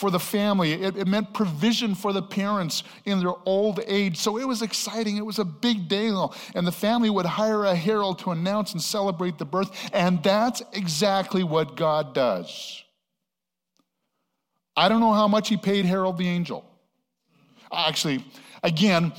for 0.00 0.10
the 0.10 0.18
family, 0.18 0.72
it, 0.72 0.96
it 0.96 1.06
meant 1.06 1.34
provision 1.34 1.94
for 1.94 2.14
the 2.14 2.22
parents 2.22 2.84
in 3.04 3.20
their 3.20 3.34
old 3.44 3.80
age. 3.86 4.16
So 4.16 4.38
it 4.38 4.48
was 4.48 4.62
exciting. 4.62 5.18
It 5.18 5.26
was 5.26 5.38
a 5.38 5.44
big 5.44 5.88
deal. 5.88 6.34
And 6.54 6.66
the 6.66 6.72
family 6.72 7.10
would 7.10 7.26
hire 7.26 7.66
a 7.66 7.74
herald 7.74 8.18
to 8.20 8.30
announce 8.30 8.72
and 8.72 8.80
celebrate 8.80 9.36
the 9.36 9.44
birth. 9.44 9.70
And 9.92 10.22
that's 10.22 10.62
exactly 10.72 11.44
what 11.44 11.76
God 11.76 12.14
does. 12.14 12.82
I 14.74 14.88
don't 14.88 15.00
know 15.00 15.12
how 15.12 15.28
much 15.28 15.50
he 15.50 15.58
paid 15.58 15.84
Harold 15.84 16.16
the 16.16 16.28
angel. 16.28 16.64
Actually, 17.70 18.24
again, 18.62 19.12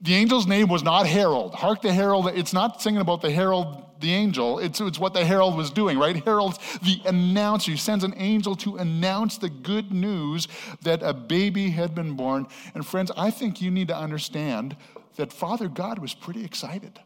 the 0.00 0.14
angel's 0.14 0.46
name 0.46 0.68
was 0.68 0.82
not 0.82 1.06
Harold. 1.06 1.54
Hark 1.54 1.80
the 1.80 1.92
herald. 1.92 2.28
It's 2.28 2.52
not 2.52 2.82
singing 2.82 3.00
about 3.00 3.22
the 3.22 3.30
herald, 3.30 3.82
the 4.00 4.12
angel. 4.12 4.58
It's, 4.58 4.80
it's 4.80 4.98
what 4.98 5.14
the 5.14 5.24
herald 5.24 5.56
was 5.56 5.70
doing, 5.70 5.98
right? 5.98 6.22
Harold's 6.24 6.58
the 6.80 7.00
announcer. 7.06 7.70
He 7.70 7.76
sends 7.78 8.04
an 8.04 8.12
angel 8.16 8.54
to 8.56 8.76
announce 8.76 9.38
the 9.38 9.48
good 9.48 9.92
news 9.92 10.48
that 10.82 11.02
a 11.02 11.14
baby 11.14 11.70
had 11.70 11.94
been 11.94 12.14
born. 12.14 12.46
And 12.74 12.86
friends, 12.86 13.10
I 13.16 13.30
think 13.30 13.62
you 13.62 13.70
need 13.70 13.88
to 13.88 13.96
understand 13.96 14.76
that 15.16 15.32
Father 15.32 15.68
God 15.68 15.98
was 15.98 16.12
pretty 16.12 16.44
excited. 16.44 17.00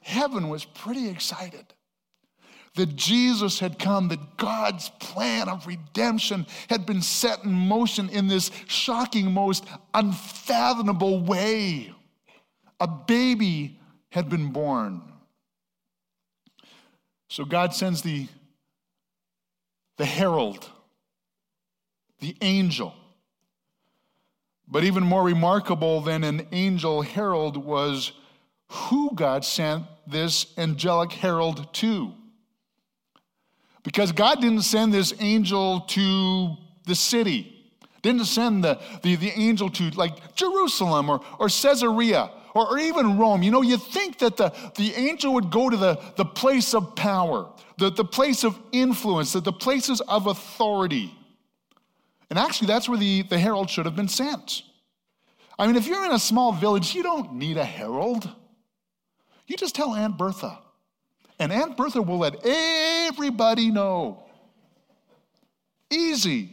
Heaven 0.00 0.48
was 0.48 0.64
pretty 0.64 1.08
excited 1.08 1.74
that 2.74 2.96
Jesus 2.96 3.60
had 3.60 3.78
come, 3.78 4.08
that 4.08 4.36
God's 4.36 4.88
plan 4.98 5.48
of 5.48 5.66
redemption 5.66 6.46
had 6.68 6.86
been 6.86 7.02
set 7.02 7.44
in 7.44 7.52
motion 7.52 8.08
in 8.08 8.26
this 8.26 8.50
shocking, 8.66 9.30
most 9.30 9.64
unfathomable 9.92 11.20
way. 11.20 11.92
A 12.80 12.88
baby 12.88 13.78
had 14.10 14.28
been 14.28 14.50
born. 14.50 15.02
So 17.28 17.44
God 17.44 17.74
sends 17.74 18.02
the, 18.02 18.26
the 19.96 20.04
herald, 20.04 20.68
the 22.20 22.36
angel. 22.40 22.94
But 24.66 24.82
even 24.82 25.04
more 25.04 25.22
remarkable 25.22 26.00
than 26.00 26.24
an 26.24 26.48
angel 26.50 27.02
herald 27.02 27.56
was 27.56 28.12
who 28.68 29.12
God 29.14 29.44
sent 29.44 29.84
this 30.06 30.46
angelic 30.58 31.12
herald 31.12 31.72
to. 31.74 32.14
Because 33.84 34.10
God 34.10 34.40
didn't 34.40 34.62
send 34.62 34.92
this 34.92 35.14
angel 35.20 35.80
to 35.80 36.56
the 36.86 36.94
city, 36.94 37.70
didn't 38.02 38.24
send 38.24 38.64
the, 38.64 38.80
the, 39.02 39.14
the 39.14 39.30
angel 39.30 39.70
to 39.70 39.90
like 39.90 40.34
Jerusalem 40.34 41.08
or, 41.08 41.20
or 41.38 41.48
Caesarea 41.48 42.30
or, 42.54 42.70
or 42.70 42.78
even 42.78 43.18
Rome. 43.18 43.42
You 43.42 43.50
know, 43.50 43.62
you 43.62 43.76
think 43.76 44.18
that 44.18 44.36
the, 44.36 44.52
the 44.76 44.94
angel 44.94 45.34
would 45.34 45.50
go 45.50 45.68
to 45.68 45.76
the, 45.76 46.00
the 46.16 46.24
place 46.24 46.74
of 46.74 46.96
power, 46.96 47.48
the, 47.78 47.90
the 47.90 48.04
place 48.04 48.42
of 48.42 48.58
influence, 48.72 49.34
the, 49.34 49.40
the 49.40 49.52
places 49.52 50.00
of 50.00 50.26
authority. 50.26 51.14
And 52.30 52.38
actually, 52.38 52.68
that's 52.68 52.88
where 52.88 52.98
the, 52.98 53.22
the 53.22 53.38
herald 53.38 53.68
should 53.68 53.84
have 53.84 53.96
been 53.96 54.08
sent. 54.08 54.62
I 55.58 55.66
mean, 55.66 55.76
if 55.76 55.86
you're 55.86 56.04
in 56.04 56.12
a 56.12 56.18
small 56.18 56.52
village, 56.52 56.94
you 56.94 57.02
don't 57.02 57.34
need 57.34 57.58
a 57.58 57.64
herald. 57.64 58.28
You 59.46 59.56
just 59.56 59.74
tell 59.74 59.94
Aunt 59.94 60.16
Bertha. 60.16 60.58
And 61.38 61.52
Aunt 61.52 61.76
Bertha 61.76 62.00
will 62.00 62.18
let 62.18 62.44
everybody 62.44 63.70
know. 63.70 64.24
Easy. 65.90 66.50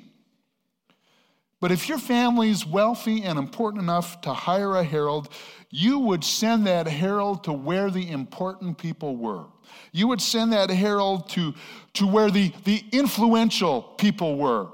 But 1.59 1.71
if 1.71 1.88
your 1.88 2.00
family's 2.00 2.65
wealthy 2.65 3.23
and 3.23 3.38
important 3.38 3.83
enough 3.83 4.21
to 4.21 4.33
hire 4.33 4.75
a 4.75 4.83
herald, 4.83 5.29
you 5.69 6.00
would 6.00 6.23
send 6.23 6.65
that 6.65 6.88
herald 6.88 7.43
to 7.43 7.53
where 7.53 7.91
the 7.91 8.09
important 8.09 8.79
people 8.79 9.15
were. 9.15 9.45
You 9.91 10.07
would 10.07 10.21
send 10.21 10.53
that 10.53 10.71
herald 10.71 11.29
to, 11.29 11.53
to 11.93 12.07
where 12.07 12.31
the, 12.31 12.51
the 12.65 12.83
influential 12.91 13.83
people 13.83 14.38
were, 14.38 14.67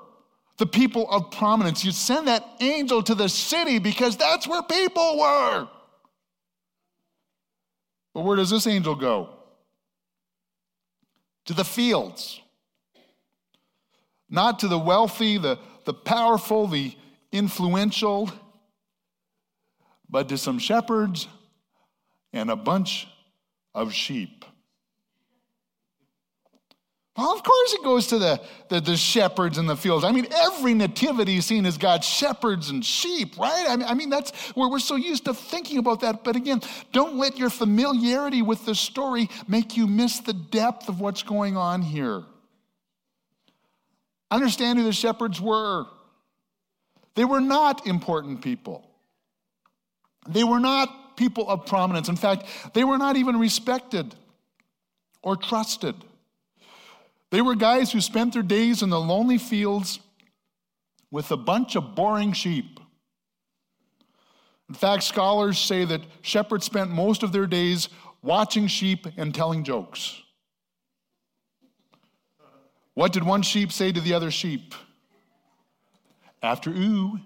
the 0.57 0.65
people 0.65 1.09
of 1.11 1.29
prominence. 1.29 1.83
You'd 1.83 1.93
send 1.93 2.29
that 2.29 2.47
angel 2.61 3.03
to 3.03 3.13
the 3.13 3.27
city 3.27 3.79
because 3.79 4.15
that's 4.15 4.47
where 4.47 4.63
people 4.63 5.19
were. 5.19 5.67
But 8.13 8.21
where 8.21 8.37
does 8.37 8.49
this 8.49 8.65
angel 8.65 8.95
go? 8.95 9.37
To 11.47 11.53
the 11.53 11.65
fields, 11.65 12.41
not 14.29 14.59
to 14.59 14.67
the 14.67 14.77
wealthy, 14.77 15.37
the, 15.37 15.57
the 15.85 15.93
powerful, 15.93 16.67
the 16.67 16.93
influential, 17.31 18.29
but 20.09 20.29
to 20.29 20.37
some 20.37 20.59
shepherds 20.59 21.27
and 22.33 22.51
a 22.51 22.55
bunch 22.55 23.07
of 23.73 23.93
sheep. 23.93 24.45
Well, 27.17 27.33
of 27.33 27.41
course 27.41 27.74
it 27.74 27.83
goes 27.83 28.07
to 28.07 28.19
the, 28.19 28.39
the, 28.69 28.79
the, 28.79 28.95
shepherds 28.95 29.57
in 29.57 29.65
the 29.65 29.75
fields. 29.75 30.05
I 30.05 30.12
mean, 30.12 30.27
every 30.31 30.75
nativity 30.75 31.41
scene 31.41 31.63
has 31.63 31.75
got 31.75 32.03
shepherds 32.03 32.69
and 32.69 32.86
sheep, 32.86 33.39
right? 33.39 33.65
I 33.67 33.75
mean, 33.75 33.88
I 33.88 33.95
mean, 33.95 34.09
that's 34.12 34.31
where 34.55 34.69
we're 34.69 34.77
so 34.77 34.95
used 34.95 35.25
to 35.25 35.33
thinking 35.33 35.79
about 35.79 36.01
that. 36.01 36.24
But 36.24 36.36
again, 36.36 36.62
don't 36.91 37.17
let 37.17 37.39
your 37.39 37.50
familiarity 37.50 38.43
with 38.43 38.65
the 38.65 38.75
story 38.75 39.31
make 39.47 39.75
you 39.75 39.88
miss 39.88 40.19
the 40.19 40.33
depth 40.33 40.89
of 40.89 41.00
what's 41.00 41.24
going 41.24 41.57
on 41.57 41.81
here. 41.81 42.24
Understand 44.29 44.77
who 44.77 44.86
the 44.86 44.93
shepherds 44.93 45.41
were. 45.41 45.86
They 47.15 47.25
were 47.25 47.41
not 47.41 47.88
important 47.88 48.43
people. 48.43 48.88
They 50.29 50.43
were 50.43 50.59
not 50.59 51.17
people 51.17 51.50
of 51.50 51.65
prominence. 51.65 52.09
In 52.09 52.15
fact, 52.15 52.45
they 52.75 52.83
were 52.83 53.00
not 53.00 53.15
even 53.15 53.39
respected 53.39 54.13
or 55.24 55.36
trusted. 55.36 55.95
They 57.29 57.41
were 57.41 57.55
guys 57.55 57.91
who 57.91 58.00
spent 58.00 58.34
their 58.34 58.43
days 58.43 58.81
in 58.81 58.89
the 58.89 59.00
lonely 59.00 59.38
fields 59.38 60.00
with 61.12 61.31
a 61.31 61.38
bunch 61.38 61.75
of 61.75 61.96
boring 61.96 62.34
sheep. 62.34 62.79
In 64.69 64.75
fact, 64.75 65.03
scholars 65.03 65.57
say 65.57 65.86
that 65.86 66.01
shepherds 66.22 66.65
spent 66.65 66.91
most 66.91 67.24
of 67.24 67.31
their 67.31 67.48
days 67.48 67.89
watching 68.22 68.67
sheep 68.67 69.07
and 69.17 69.34
telling 69.34 69.63
jokes. 69.63 70.22
What 72.93 73.13
did 73.13 73.24
one 73.24 73.43
sheep 73.43 73.72
say 73.72 73.91
to 73.91 74.01
the 74.01 74.13
other 74.13 74.31
sheep? 74.31 74.74
After 76.41 76.69
ooh. 76.72 77.19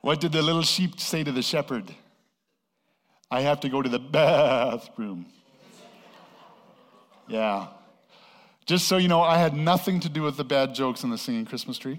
What 0.00 0.20
did 0.20 0.32
the 0.32 0.42
little 0.42 0.62
sheep 0.62 0.98
say 0.98 1.22
to 1.22 1.30
the 1.30 1.42
shepherd? 1.42 1.94
I 3.32 3.40
have 3.40 3.60
to 3.60 3.70
go 3.70 3.80
to 3.80 3.88
the 3.88 3.98
bathroom. 3.98 5.24
Yeah. 7.26 7.68
Just 8.66 8.86
so 8.86 8.98
you 8.98 9.08
know, 9.08 9.22
I 9.22 9.38
had 9.38 9.56
nothing 9.56 10.00
to 10.00 10.10
do 10.10 10.20
with 10.22 10.36
the 10.36 10.44
bad 10.44 10.74
jokes 10.74 11.02
in 11.02 11.08
the 11.08 11.16
singing 11.16 11.46
Christmas 11.46 11.78
tree. 11.78 11.98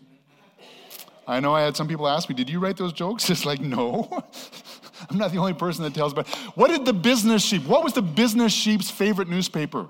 I 1.27 1.39
know 1.39 1.55
I 1.55 1.63
had 1.63 1.75
some 1.75 1.87
people 1.87 2.07
ask 2.07 2.29
me, 2.29 2.35
Did 2.35 2.51
you 2.51 2.59
write 2.59 2.77
those 2.77 2.93
jokes? 2.93 3.27
It's 3.31 3.47
like, 3.47 3.59
No. 3.59 4.23
I'm 5.09 5.17
not 5.17 5.31
the 5.31 5.39
only 5.39 5.55
person 5.55 5.83
that 5.85 5.95
tells, 5.95 6.13
but 6.13 6.27
what 6.53 6.67
did 6.67 6.85
the 6.85 6.93
business 6.93 7.43
sheep, 7.43 7.65
what 7.65 7.83
was 7.83 7.93
the 7.93 8.03
business 8.03 8.53
sheep's 8.53 8.91
favorite 8.91 9.27
newspaper? 9.27 9.87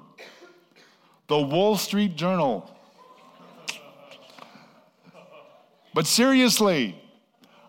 The 1.27 1.37
Wall 1.37 1.75
Street 1.75 2.15
Journal. 2.15 2.71
But 5.93 6.07
seriously, 6.07 7.02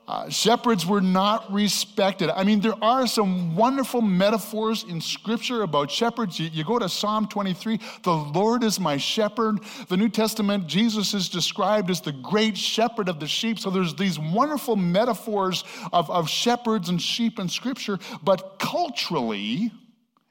uh, 0.06 0.28
shepherds 0.28 0.84
were 0.84 1.00
not 1.00 1.50
respected. 1.52 2.28
I 2.30 2.44
mean, 2.44 2.60
there 2.60 2.82
are 2.82 3.06
some 3.06 3.56
wonderful 3.56 4.02
metaphors 4.02 4.84
in 4.84 5.00
Scripture 5.00 5.62
about 5.62 5.90
shepherds. 5.90 6.38
You, 6.38 6.50
you, 6.52 6.64
go 6.64 6.78
to 6.78 6.88
Psalm 6.88 7.26
23, 7.26 7.80
the 8.02 8.12
Lord 8.12 8.62
is 8.64 8.78
my 8.78 8.98
shepherd. 8.98 9.60
The 9.88 9.96
New 9.96 10.10
Testament, 10.10 10.66
Jesus 10.66 11.14
is 11.14 11.28
described 11.28 11.90
as 11.90 12.02
the 12.02 12.12
great 12.12 12.58
shepherd 12.58 13.08
of 13.08 13.18
the 13.18 13.26
sheep. 13.26 13.58
So 13.58 13.70
there's 13.70 13.94
these 13.94 14.18
wonderful 14.18 14.76
metaphors 14.76 15.64
of, 15.92 16.10
of 16.10 16.28
shepherds 16.28 16.90
and 16.90 17.00
sheep 17.00 17.38
in 17.38 17.48
Scripture. 17.48 17.98
But 18.22 18.58
culturally, 18.58 19.72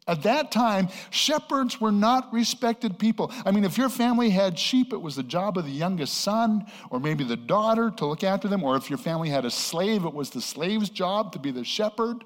at 0.08 0.24
that 0.24 0.52
time, 0.52 0.90
shepherds 1.12 1.80
were 1.80 1.92
not 1.92 2.34
respected 2.34 3.00
people. 3.00 3.32
I 3.46 3.52
mean, 3.52 3.64
if 3.64 3.78
your 3.78 3.88
family 3.90 4.30
had 4.30 4.60
sheep, 4.60 4.92
it 4.92 5.02
was 5.02 5.16
the 5.16 5.24
job 5.24 5.58
of 5.58 5.66
the 5.66 5.72
youngest 5.72 6.16
son 6.16 6.66
or 6.90 7.00
maybe 7.00 7.24
the 7.24 7.38
daughter 7.38 7.90
to 7.92 8.06
look 8.06 8.24
after 8.24 8.50
them. 8.50 8.64
Or 8.64 8.76
if 8.76 8.90
your 8.90 8.98
family 8.98 9.30
had 9.30 9.46
a 9.46 9.52
slave, 9.52 10.04
it 10.04 10.14
was 10.14 10.30
the 10.30 10.42
slave's 10.42 10.90
job 10.90 11.32
to 11.34 11.40
be 11.40 11.52
the 11.52 11.64
shepherd. 11.64 12.24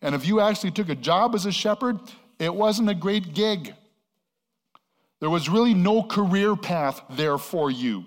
And 0.00 0.14
if 0.14 0.26
you 0.26 0.40
actually 0.40 0.70
took 0.70 0.88
a 0.88 0.94
job 0.94 1.34
as 1.34 1.44
a 1.44 1.52
shepherd, 1.52 1.98
it 2.38 2.54
wasn't 2.54 2.88
a 2.88 2.94
great 2.94 3.34
gig. 3.34 3.74
There 5.20 5.28
was 5.28 5.50
really 5.50 5.74
no 5.74 6.02
career 6.02 6.56
path 6.56 7.02
there 7.10 7.36
for 7.36 7.70
you. 7.70 8.06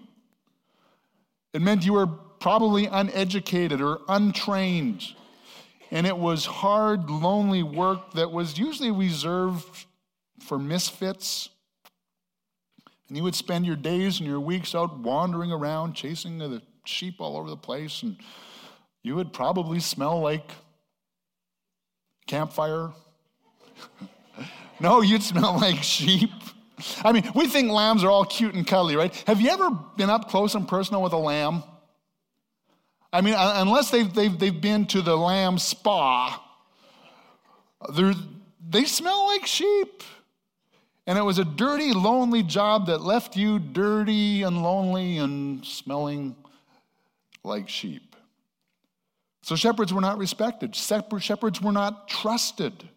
It 1.54 1.62
meant 1.62 1.86
you 1.86 1.94
were 1.94 2.08
probably 2.08 2.88
uneducated 2.88 3.80
or 3.82 4.02
untrained. 4.10 5.14
And 5.94 6.08
it 6.08 6.18
was 6.18 6.48
hard, 6.48 7.12
lonely 7.12 7.62
work 7.62 8.14
that 8.14 8.32
was 8.32 8.58
usually 8.58 8.90
reserved 8.90 9.86
for 10.40 10.58
misfits. 10.58 11.50
And 13.08 13.16
you 13.16 13.22
would 13.22 13.36
spend 13.36 13.68
your 13.68 13.76
days 13.76 14.20
and 14.20 14.28
your 14.28 14.40
weeks 14.40 14.74
out 14.74 14.98
wandering 14.98 15.52
around, 15.52 15.94
chasing 15.94 16.40
the 16.40 16.64
sheep 16.84 17.18
all 17.20 17.38
over 17.38 17.48
the 17.48 17.56
place. 17.56 18.02
And 18.02 18.18
you 19.04 19.16
would 19.16 19.34
probably 19.34 19.80
smell 19.80 20.20
like 20.20 20.50
campfire. 22.26 22.90
no, 24.80 25.02
you'd 25.02 25.22
smell 25.22 25.60
like 25.60 25.84
sheep. 25.84 26.32
I 27.04 27.12
mean, 27.12 27.30
we 27.36 27.48
think 27.48 27.72
lambs 27.72 28.04
are 28.04 28.10
all 28.10 28.26
cute 28.26 28.56
and 28.56 28.66
cuddly, 28.66 28.96
right? 28.96 29.14
Have 29.28 29.40
you 29.40 29.52
ever 29.52 29.70
been 29.96 30.10
up 30.10 30.28
close 30.28 30.56
and 30.56 30.68
personal 30.68 31.04
with 31.04 31.14
a 31.14 31.18
lamb? 31.18 31.62
I 33.14 33.22
mean, 33.22 33.36
uh, 33.36 33.54
unless 33.58 33.92
they've, 33.92 34.12
they've, 34.14 34.38
they've 34.38 34.62
been 34.62 34.86
to 34.88 35.02
the 35.02 35.16
lamb 35.16 35.58
spa, 35.58 36.44
they 37.90 38.84
smell 38.84 39.28
like 39.28 39.46
sheep. 39.46 40.04
And 41.06 41.18
it 41.18 41.22
was 41.22 41.38
a 41.38 41.46
dirty, 41.46 41.94
lonely 41.94 42.44
job 42.44 42.88
that 42.88 43.02
left 43.02 43.36
you 43.36 43.60
dirty 43.60 44.44
and 44.44 44.64
lonely 44.64 45.18
and 45.18 45.64
smelling 45.66 46.36
like 47.44 47.70
sheep. 47.70 48.16
So 49.44 49.56
shepherds 49.56 49.94
were 49.94 50.02
not 50.02 50.18
respected, 50.18 50.76
shepherds 50.76 51.62
were 51.62 51.74
not 51.74 52.08
trusted. 52.08 52.90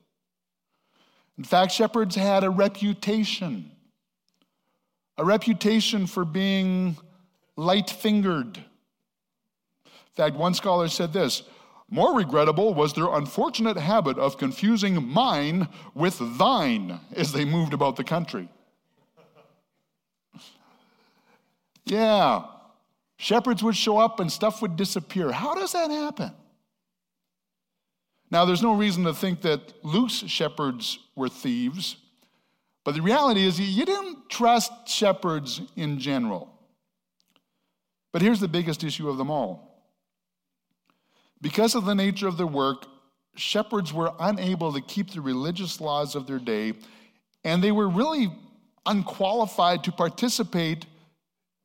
In 1.36 1.44
fact, 1.44 1.72
shepherds 1.72 2.16
had 2.16 2.42
a 2.42 2.50
reputation 2.50 3.72
a 5.18 5.24
reputation 5.24 6.06
for 6.06 6.24
being 6.24 6.96
light 7.56 7.90
fingered. 7.90 8.62
In 10.16 10.24
fact, 10.24 10.36
one 10.36 10.54
scholar 10.54 10.88
said 10.88 11.12
this 11.12 11.42
more 11.88 12.16
regrettable 12.16 12.74
was 12.74 12.94
their 12.94 13.12
unfortunate 13.14 13.76
habit 13.76 14.18
of 14.18 14.38
confusing 14.38 15.06
mine 15.06 15.68
with 15.94 16.18
thine 16.38 17.00
as 17.14 17.32
they 17.32 17.44
moved 17.44 17.74
about 17.74 17.96
the 17.96 18.04
country. 18.04 18.48
Yeah, 21.84 22.44
shepherds 23.18 23.62
would 23.62 23.76
show 23.76 23.98
up 23.98 24.18
and 24.18 24.32
stuff 24.32 24.62
would 24.62 24.76
disappear. 24.76 25.30
How 25.30 25.54
does 25.54 25.72
that 25.72 25.90
happen? 25.90 26.32
Now, 28.28 28.44
there's 28.44 28.62
no 28.62 28.74
reason 28.74 29.04
to 29.04 29.14
think 29.14 29.42
that 29.42 29.72
Luke's 29.84 30.24
shepherds 30.26 30.98
were 31.14 31.28
thieves, 31.28 31.96
but 32.84 32.96
the 32.96 33.02
reality 33.02 33.44
is 33.44 33.60
you 33.60 33.84
didn't 33.84 34.28
trust 34.28 34.88
shepherds 34.88 35.60
in 35.76 36.00
general. 36.00 36.52
But 38.12 38.22
here's 38.22 38.40
the 38.40 38.48
biggest 38.48 38.82
issue 38.82 39.08
of 39.08 39.18
them 39.18 39.30
all 39.30 39.75
because 41.46 41.76
of 41.76 41.84
the 41.84 41.94
nature 41.94 42.26
of 42.26 42.36
their 42.36 42.44
work, 42.44 42.86
shepherds 43.36 43.92
were 43.92 44.12
unable 44.18 44.72
to 44.72 44.80
keep 44.80 45.12
the 45.12 45.20
religious 45.20 45.80
laws 45.80 46.16
of 46.16 46.26
their 46.26 46.40
day, 46.40 46.72
and 47.44 47.62
they 47.62 47.70
were 47.70 47.88
really 47.88 48.32
unqualified 48.84 49.84
to 49.84 49.92
participate 49.92 50.86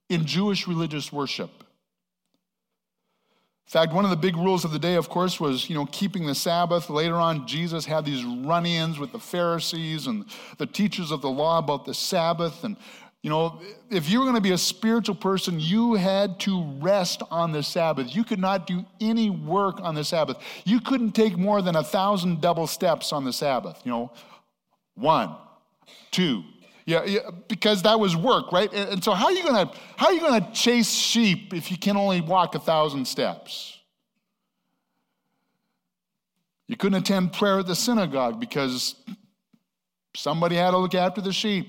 in 0.07 0.23
Jewish 0.23 0.67
religious 0.67 1.11
worship. 1.11 1.49
In 3.65 3.71
fact, 3.71 3.91
one 3.91 4.05
of 4.05 4.11
the 4.11 4.17
big 4.17 4.37
rules 4.37 4.65
of 4.65 4.71
the 4.71 4.77
day, 4.77 4.93
of 4.93 5.09
course, 5.09 5.39
was 5.39 5.67
you 5.67 5.73
know 5.73 5.87
keeping 5.87 6.27
the 6.27 6.35
Sabbath. 6.35 6.87
Later 6.87 7.15
on, 7.15 7.47
Jesus 7.47 7.83
had 7.83 8.05
these 8.05 8.23
run-ins 8.23 8.99
with 8.99 9.11
the 9.11 9.19
Pharisees 9.19 10.05
and 10.05 10.25
the 10.59 10.67
teachers 10.67 11.09
of 11.09 11.23
the 11.23 11.29
law 11.29 11.57
about 11.57 11.85
the 11.85 11.95
Sabbath. 11.95 12.63
And 12.63 12.77
you 13.23 13.29
know, 13.29 13.61
if 13.91 14.09
you 14.09 14.19
were 14.19 14.25
going 14.25 14.35
to 14.35 14.41
be 14.41 14.51
a 14.51 14.57
spiritual 14.57 15.15
person, 15.15 15.59
you 15.59 15.93
had 15.93 16.39
to 16.41 16.63
rest 16.79 17.21
on 17.29 17.51
the 17.51 17.61
Sabbath. 17.61 18.15
You 18.15 18.23
could 18.23 18.39
not 18.39 18.65
do 18.65 18.83
any 18.99 19.29
work 19.29 19.79
on 19.79 19.93
the 19.93 20.03
Sabbath. 20.03 20.37
You 20.65 20.79
couldn't 20.79 21.11
take 21.11 21.37
more 21.37 21.61
than 21.61 21.75
a 21.75 21.83
thousand 21.83 22.41
double 22.41 22.65
steps 22.65 23.13
on 23.13 23.23
the 23.23 23.31
Sabbath. 23.33 23.79
You 23.83 23.91
know, 23.91 24.11
one, 24.95 25.35
two, 26.09 26.43
yeah, 26.85 27.03
yeah, 27.05 27.19
because 27.47 27.83
that 27.83 27.99
was 27.99 28.15
work, 28.15 28.51
right? 28.51 28.71
And, 28.73 28.89
and 28.89 29.03
so 29.03 29.11
how 29.11 29.25
are 29.25 29.31
you 29.31 29.43
gonna 29.43 29.71
how 29.97 30.07
are 30.07 30.13
you 30.13 30.19
gonna 30.19 30.49
chase 30.51 30.91
sheep 30.91 31.53
if 31.53 31.69
you 31.69 31.77
can 31.77 31.95
only 31.95 32.21
walk 32.21 32.55
a 32.55 32.59
thousand 32.59 33.07
steps? 33.07 33.77
You 36.67 36.75
couldn't 36.75 36.99
attend 36.99 37.33
prayer 37.33 37.59
at 37.59 37.67
the 37.67 37.75
synagogue 37.75 38.39
because 38.39 38.95
somebody 40.15 40.55
had 40.55 40.71
to 40.71 40.77
look 40.77 40.95
after 40.95 41.21
the 41.21 41.33
sheep. 41.33 41.67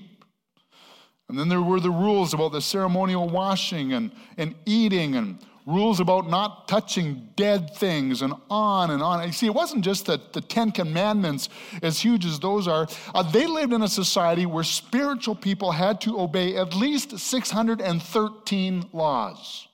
And 1.29 1.39
then 1.39 1.49
there 1.49 1.61
were 1.61 1.79
the 1.79 1.89
rules 1.89 2.33
about 2.33 2.51
the 2.51 2.61
ceremonial 2.61 3.29
washing 3.29 3.93
and, 3.93 4.11
and 4.37 4.55
eating 4.65 5.15
and 5.15 5.39
rules 5.65 5.99
about 5.99 6.29
not 6.29 6.67
touching 6.67 7.29
dead 7.35 7.73
things 7.75 8.21
and 8.21 8.33
on 8.49 8.91
and 8.91 9.01
on. 9.01 9.25
You 9.25 9.31
see, 9.31 9.45
it 9.45 9.53
wasn't 9.53 9.85
just 9.85 10.05
that 10.07 10.33
the 10.33 10.41
Ten 10.41 10.71
Commandments, 10.71 11.49
as 11.81 11.99
huge 11.99 12.25
as 12.25 12.39
those 12.39 12.67
are, 12.67 12.87
uh, 13.15 13.23
they 13.23 13.47
lived 13.47 13.73
in 13.73 13.81
a 13.81 13.87
society 13.87 14.45
where 14.45 14.63
spiritual 14.63 15.35
people 15.35 15.71
had 15.71 16.01
to 16.01 16.19
obey 16.19 16.57
at 16.57 16.75
least 16.75 17.17
613 17.17 18.89
laws. 18.91 19.67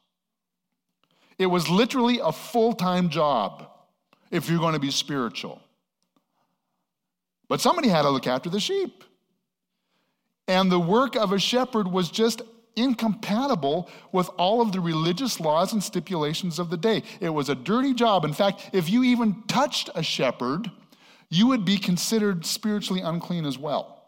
It 1.39 1.47
was 1.47 1.69
literally 1.69 2.19
a 2.19 2.31
full 2.31 2.73
time 2.73 3.09
job 3.09 3.67
if 4.29 4.49
you're 4.49 4.59
going 4.59 4.73
to 4.73 4.79
be 4.79 4.91
spiritual. 4.91 5.61
But 7.47 7.61
somebody 7.61 7.87
had 7.87 8.03
to 8.03 8.09
look 8.09 8.27
after 8.27 8.49
the 8.49 8.59
sheep. 8.59 9.03
And 10.49 10.71
the 10.71 10.79
work 10.79 11.15
of 11.15 11.31
a 11.31 11.37
shepherd 11.37 11.87
was 11.87 12.09
just 12.09 12.41
incompatible 12.75 13.87
with 14.11 14.29
all 14.29 14.61
of 14.61 14.71
the 14.71 14.79
religious 14.79 15.39
laws 15.39 15.73
and 15.73 15.83
stipulations 15.83 16.57
of 16.57 16.71
the 16.71 16.77
day. 16.77 17.03
It 17.21 17.29
was 17.29 17.49
a 17.49 17.55
dirty 17.55 17.93
job. 17.93 18.25
In 18.25 18.33
fact, 18.33 18.71
if 18.73 18.89
you 18.89 19.03
even 19.03 19.43
touched 19.47 19.91
a 19.93 20.01
shepherd, 20.01 20.71
you 21.29 21.45
would 21.45 21.65
be 21.65 21.77
considered 21.77 22.47
spiritually 22.47 23.01
unclean 23.01 23.45
as 23.45 23.59
well. 23.59 24.03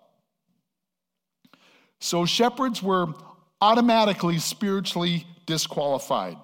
So 2.00 2.26
shepherds 2.26 2.82
were 2.82 3.14
automatically 3.62 4.40
spiritually 4.40 5.28
disqualified. 5.46 6.38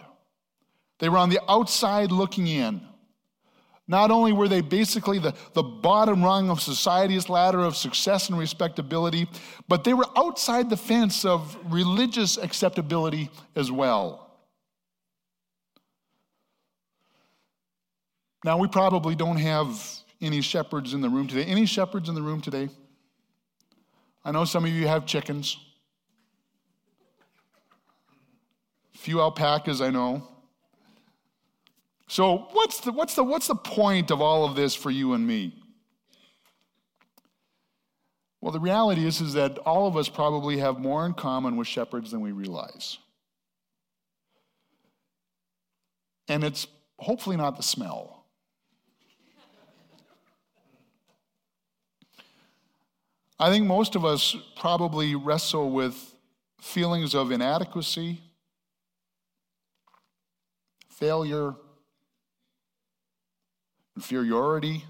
They 1.00 1.10
were 1.10 1.18
on 1.18 1.30
the 1.30 1.40
outside 1.50 2.12
looking 2.12 2.46
in. 2.46 2.82
Not 3.88 4.12
only 4.12 4.34
were 4.34 4.50
they 4.50 4.62
basically 4.62 5.18
the, 5.18 5.34
the 5.54 5.64
bottom 5.64 6.22
rung 6.22 6.50
of 6.50 6.62
society's 6.62 7.30
ladder 7.30 7.62
of 7.62 7.78
success 7.78 8.30
and 8.30 8.38
respectability, 8.38 9.30
but 9.70 9.86
they 9.86 9.94
were 9.94 10.08
outside 10.18 10.70
the 10.70 10.76
fence 10.76 11.24
of 11.24 11.58
religious 11.72 12.38
acceptability 12.38 13.30
as 13.56 13.72
well. 13.72 14.28
Now, 18.44 18.58
we 18.58 18.68
probably 18.68 19.16
don't 19.16 19.38
have 19.38 19.82
any 20.22 20.42
shepherds 20.42 20.94
in 20.94 21.02
the 21.02 21.10
room 21.10 21.28
today. 21.28 21.46
Any 21.46 21.66
shepherds 21.66 22.10
in 22.10 22.16
the 22.16 22.22
room 22.22 22.42
today? 22.42 22.70
I 24.24 24.32
know 24.32 24.46
some 24.46 24.66
of 24.66 24.72
you 24.72 24.88
have 24.88 25.06
chickens. 25.06 25.58
Few 28.94 29.22
alpacas, 29.22 29.82
I 29.82 29.90
know. 29.90 30.28
So, 32.08 32.48
what's 32.54 32.80
the, 32.80 32.94
what's, 32.94 33.16
the, 33.16 33.24
what's 33.24 33.48
the 33.48 33.56
point 33.56 34.12
of 34.12 34.22
all 34.22 34.46
of 34.46 34.56
this 34.56 34.74
for 34.74 34.90
you 34.90 35.14
and 35.14 35.28
me? 35.28 35.54
Well, 38.40 38.54
the 38.54 38.62
reality 38.62 39.06
is, 39.06 39.20
is 39.20 39.34
that 39.34 39.58
all 39.60 39.88
of 39.88 39.98
us 39.98 40.08
probably 40.08 40.58
have 40.60 40.80
more 40.80 41.06
in 41.06 41.14
common 41.14 41.58
with 41.58 41.68
shepherds 41.68 42.12
than 42.12 42.22
we 42.22 42.32
realize. 42.32 42.98
And 46.30 46.44
it's 46.46 46.68
hopefully 46.98 47.36
not 47.36 47.58
the 47.58 47.64
smell. 47.64 48.26
I 53.40 53.52
think 53.52 53.66
most 53.66 53.96
of 53.96 54.06
us 54.06 54.36
probably 54.56 55.14
wrestle 55.16 55.72
with 55.72 56.16
feelings 56.62 57.14
of 57.14 57.32
inadequacy, 57.32 58.22
failure, 60.90 61.54
inferiority. 63.98 64.86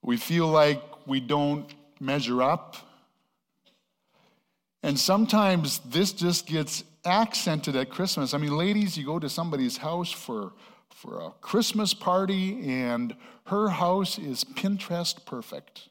We 0.00 0.16
feel 0.16 0.46
like 0.46 0.80
we 1.08 1.18
don't 1.18 1.68
measure 1.98 2.40
up. 2.40 2.76
And 4.84 4.96
sometimes 4.96 5.80
this 5.80 6.12
just 6.12 6.46
gets 6.46 6.84
accented 7.04 7.74
at 7.74 7.90
Christmas. 7.90 8.32
I 8.32 8.38
mean, 8.38 8.56
ladies, 8.56 8.96
you 8.96 9.04
go 9.04 9.18
to 9.18 9.28
somebody's 9.28 9.76
house 9.76 10.12
for, 10.12 10.52
for 10.88 11.20
a 11.20 11.30
Christmas 11.40 11.94
party, 11.94 12.70
and 12.70 13.16
her 13.46 13.68
house 13.68 14.20
is 14.20 14.44
Pinterest 14.44 15.26
perfect. 15.26 15.88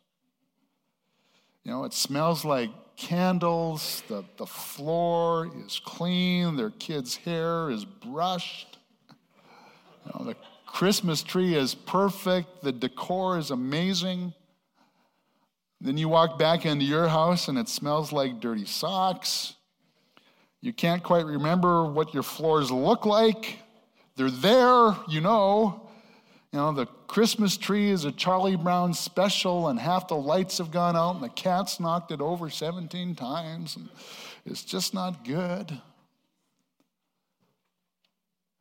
You 1.65 1.71
know, 1.71 1.83
it 1.83 1.91
smells 1.91 2.45
like 2.45 2.69
candles, 2.95 4.03
the, 4.07 4.23
the 4.37 4.47
floor 4.47 5.51
is 5.65 5.81
clean, 5.83 6.55
their 6.55 6.69
kid's 6.69 7.17
hair 7.17 7.69
is 7.69 7.83
brushed. 7.83 8.76
You 10.07 10.19
know, 10.19 10.25
the 10.25 10.37
Christmas 10.65 11.23
tree 11.23 11.55
is 11.55 11.75
perfect, 11.75 12.63
the 12.63 12.71
decor 12.71 13.37
is 13.37 13.51
amazing. 13.51 14.33
Then 15.81 15.97
you 15.97 16.09
walk 16.09 16.39
back 16.39 16.65
into 16.65 16.85
your 16.85 17.07
house 17.07 17.47
and 17.47 17.57
it 17.57 17.67
smells 17.69 18.11
like 18.11 18.39
dirty 18.39 18.65
socks. 18.65 19.53
You 20.61 20.73
can't 20.73 21.03
quite 21.03 21.25
remember 21.25 21.85
what 21.85 22.13
your 22.13 22.23
floors 22.23 22.71
look 22.71 23.05
like. 23.05 23.59
They're 24.15 24.31
there, 24.31 24.95
you 25.07 25.21
know. 25.21 25.89
You 26.51 26.59
know, 26.59 26.71
the 26.71 26.87
Christmas 27.07 27.57
tree 27.57 27.91
is 27.91 28.05
a 28.05 28.11
Charlie 28.11 28.55
Brown 28.55 28.93
special, 28.93 29.67
and 29.67 29.79
half 29.79 30.07
the 30.07 30.15
lights 30.15 30.57
have 30.57 30.71
gone 30.71 30.95
out, 30.95 31.15
and 31.15 31.23
the 31.23 31.29
cat's 31.29 31.79
knocked 31.79 32.11
it 32.11 32.21
over 32.21 32.49
17 32.49 33.15
times, 33.15 33.75
and 33.75 33.89
it's 34.45 34.63
just 34.63 34.93
not 34.93 35.23
good. 35.23 35.79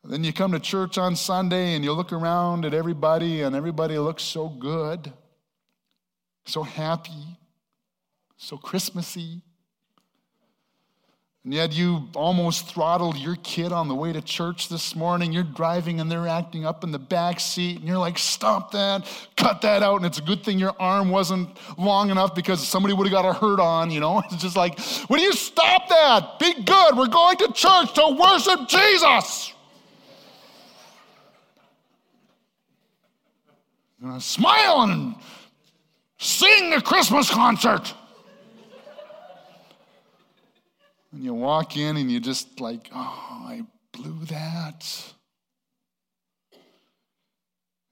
Then 0.08 0.22
you 0.22 0.32
come 0.32 0.52
to 0.52 0.60
church 0.60 0.98
on 0.98 1.16
Sunday 1.16 1.74
and 1.74 1.84
you 1.84 1.92
look 1.92 2.12
around 2.12 2.64
at 2.64 2.74
everybody, 2.74 3.42
and 3.42 3.56
everybody 3.56 3.98
looks 3.98 4.22
so 4.22 4.48
good, 4.48 5.12
so 6.44 6.62
happy, 6.62 7.38
so 8.36 8.56
Christmassy. 8.56 9.42
And 11.42 11.54
yet 11.54 11.72
you 11.72 12.08
almost 12.14 12.66
throttled 12.66 13.16
your 13.16 13.36
kid 13.36 13.70
on 13.72 13.86
the 13.86 13.94
way 13.94 14.12
to 14.12 14.20
church 14.20 14.68
this 14.68 14.96
morning. 14.96 15.32
You're 15.32 15.44
driving 15.44 16.00
and 16.00 16.10
they're 16.10 16.26
acting 16.26 16.66
up 16.66 16.82
in 16.82 16.90
the 16.90 16.98
back 16.98 17.38
seat, 17.38 17.78
and 17.78 17.86
you're 17.86 17.98
like, 17.98 18.18
stop 18.18 18.72
that, 18.72 19.08
cut 19.36 19.60
that 19.62 19.82
out. 19.82 19.96
And 19.96 20.06
it's 20.06 20.18
a 20.18 20.22
good 20.22 20.44
thing 20.44 20.58
your 20.58 20.74
arm 20.78 21.08
wasn't 21.10 21.48
long 21.78 22.10
enough 22.10 22.34
because 22.34 22.66
somebody 22.66 22.94
would 22.94 23.06
have 23.06 23.12
got 23.12 23.24
a 23.24 23.32
hurt 23.32 23.60
on, 23.60 23.90
you 23.90 24.00
know? 24.00 24.22
It's 24.32 24.42
just 24.42 24.56
like, 24.56 24.78
will 25.08 25.20
you 25.20 25.32
stop 25.32 25.88
that? 25.88 26.38
Be 26.38 26.54
good. 26.62 26.96
We're 26.96 27.06
going 27.06 27.36
to 27.38 27.52
church 27.52 27.92
to 27.94 28.16
worship 28.20 28.68
Jesus. 28.68 29.45
You 34.02 34.20
smile 34.20 34.82
and 34.82 35.14
sing 36.18 36.72
a 36.74 36.82
Christmas 36.82 37.30
concert. 37.30 37.94
And 41.12 41.24
you 41.24 41.32
walk 41.32 41.76
in 41.76 41.96
and 41.96 42.10
you 42.10 42.20
just 42.20 42.60
like, 42.60 42.90
oh, 42.94 43.44
I 43.46 43.62
blew 43.92 44.24
that. 44.26 45.14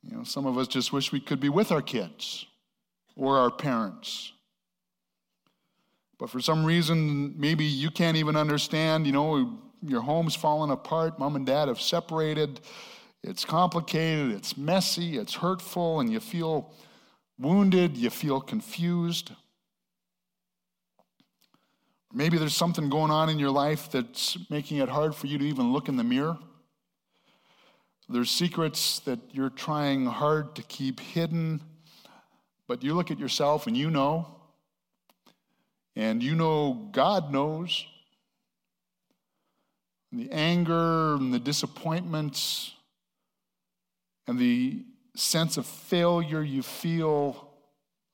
You 0.03 0.19
know, 0.19 0.25
some 0.25 0.45
of 0.45 0.59
us 0.59 0.69
just 0.69 0.93
wish 0.93 1.11
we 1.11 1.21
could 1.21 1.41
be 1.41 1.49
with 1.49 1.73
our 1.73 1.81
kids 1.81 2.45
or 3.17 3.39
our 3.39 3.51
parents. 3.51 4.33
But 6.19 6.29
for 6.29 6.41
some 6.41 6.65
reason, 6.65 7.35
maybe 7.39 7.65
you 7.65 7.91
can't 7.91 8.17
even 8.19 8.37
understand, 8.37 9.07
you 9.07 9.13
know, 9.13 9.59
your 9.83 10.03
home's 10.03 10.35
fallen 10.35 10.71
apart, 10.71 11.19
mom 11.19 11.37
and 11.37 11.47
dad 11.47 11.69
have 11.69 11.81
separated, 11.81 12.61
it's 13.25 13.47
complicated, 13.47 14.33
it's 14.33 14.55
messy, 14.57 15.17
it's 15.17 15.35
hurtful, 15.35 16.01
and 16.01 16.13
you 16.13 16.21
feel 16.21 16.71
wounded, 17.39 17.97
you 17.97 18.11
feel 18.11 18.39
confused. 18.39 19.33
Maybe 22.13 22.37
there's 22.37 22.55
something 22.55 22.91
going 22.91 23.11
on 23.11 23.31
in 23.31 23.39
your 23.39 23.51
life 23.51 23.91
that's 23.91 24.37
making 24.51 24.77
it 24.77 24.91
hard 24.91 25.15
for 25.15 25.27
you 25.27 25.39
to 25.39 25.45
even 25.45 25.73
look 25.73 25.89
in 25.89 25.97
the 25.97 26.05
mirror. 26.05 26.37
There's 28.11 28.31
secrets 28.31 29.01
that 29.01 29.19
you're 29.33 29.49
trying 29.49 30.05
hard 30.05 30.55
to 30.57 30.63
keep 30.63 31.01
hidden, 31.01 31.63
but 32.69 32.85
you 32.85 32.93
look 32.93 33.11
at 33.11 33.19
yourself 33.19 33.67
and 33.67 33.75
you 33.75 33.91
know, 33.91 34.29
and 35.97 36.23
you 36.23 36.35
know 36.35 36.91
God 36.93 37.33
knows. 37.33 37.87
And 40.13 40.21
the 40.21 40.31
anger 40.31 41.15
and 41.15 41.33
the 41.33 41.41
disappointments 41.41 42.74
and 44.27 44.39
the 44.39 44.85
sense 45.15 45.57
of 45.57 45.67
failure 45.67 46.43
you 46.43 46.63
feel 46.63 47.51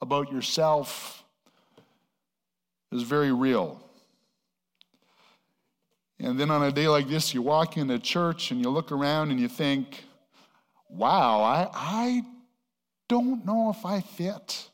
about 0.00 0.32
yourself 0.32 1.24
is 2.92 3.02
very 3.02 3.32
real. 3.32 3.82
And 6.18 6.38
then 6.38 6.50
on 6.50 6.62
a 6.62 6.72
day 6.72 6.88
like 6.88 7.08
this, 7.08 7.32
you 7.32 7.40
walk 7.40 7.76
into 7.76 7.98
church 7.98 8.50
and 8.50 8.60
you 8.60 8.68
look 8.68 8.92
around 8.92 9.30
and 9.30 9.40
you 9.40 9.48
think, 9.48 10.04
wow, 10.88 11.40
I, 11.42 11.68
I 11.72 12.22
don't 13.08 13.46
know 13.46 13.70
if 13.70 13.86
I 13.86 14.00
fit. 14.00 14.68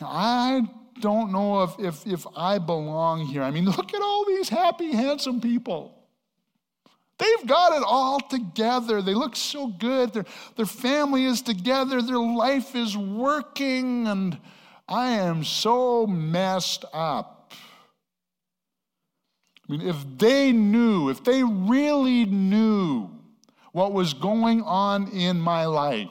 I 0.00 0.66
don't 1.00 1.30
know 1.30 1.62
if, 1.62 1.78
if, 1.78 2.06
if 2.06 2.26
I 2.36 2.58
belong 2.58 3.26
here. 3.26 3.42
I 3.42 3.50
mean, 3.50 3.64
look 3.76 3.94
at 3.94 4.02
all 4.02 4.24
these 4.26 4.48
happy, 4.48 4.92
handsome 4.92 5.40
people. 5.40 6.03
They've 7.18 7.46
got 7.46 7.76
it 7.76 7.84
all 7.86 8.20
together. 8.20 9.00
They 9.00 9.14
look 9.14 9.36
so 9.36 9.68
good. 9.68 10.12
Their, 10.12 10.24
their 10.56 10.66
family 10.66 11.24
is 11.24 11.42
together. 11.42 12.02
Their 12.02 12.18
life 12.18 12.74
is 12.74 12.96
working. 12.96 14.08
And 14.08 14.38
I 14.88 15.10
am 15.10 15.44
so 15.44 16.06
messed 16.06 16.84
up. 16.92 17.52
I 19.68 19.72
mean, 19.72 19.80
if 19.80 19.96
they 20.18 20.52
knew, 20.52 21.08
if 21.08 21.24
they 21.24 21.42
really 21.42 22.26
knew 22.26 23.10
what 23.72 23.92
was 23.92 24.12
going 24.12 24.62
on 24.62 25.08
in 25.08 25.40
my 25.40 25.64
life, 25.64 26.08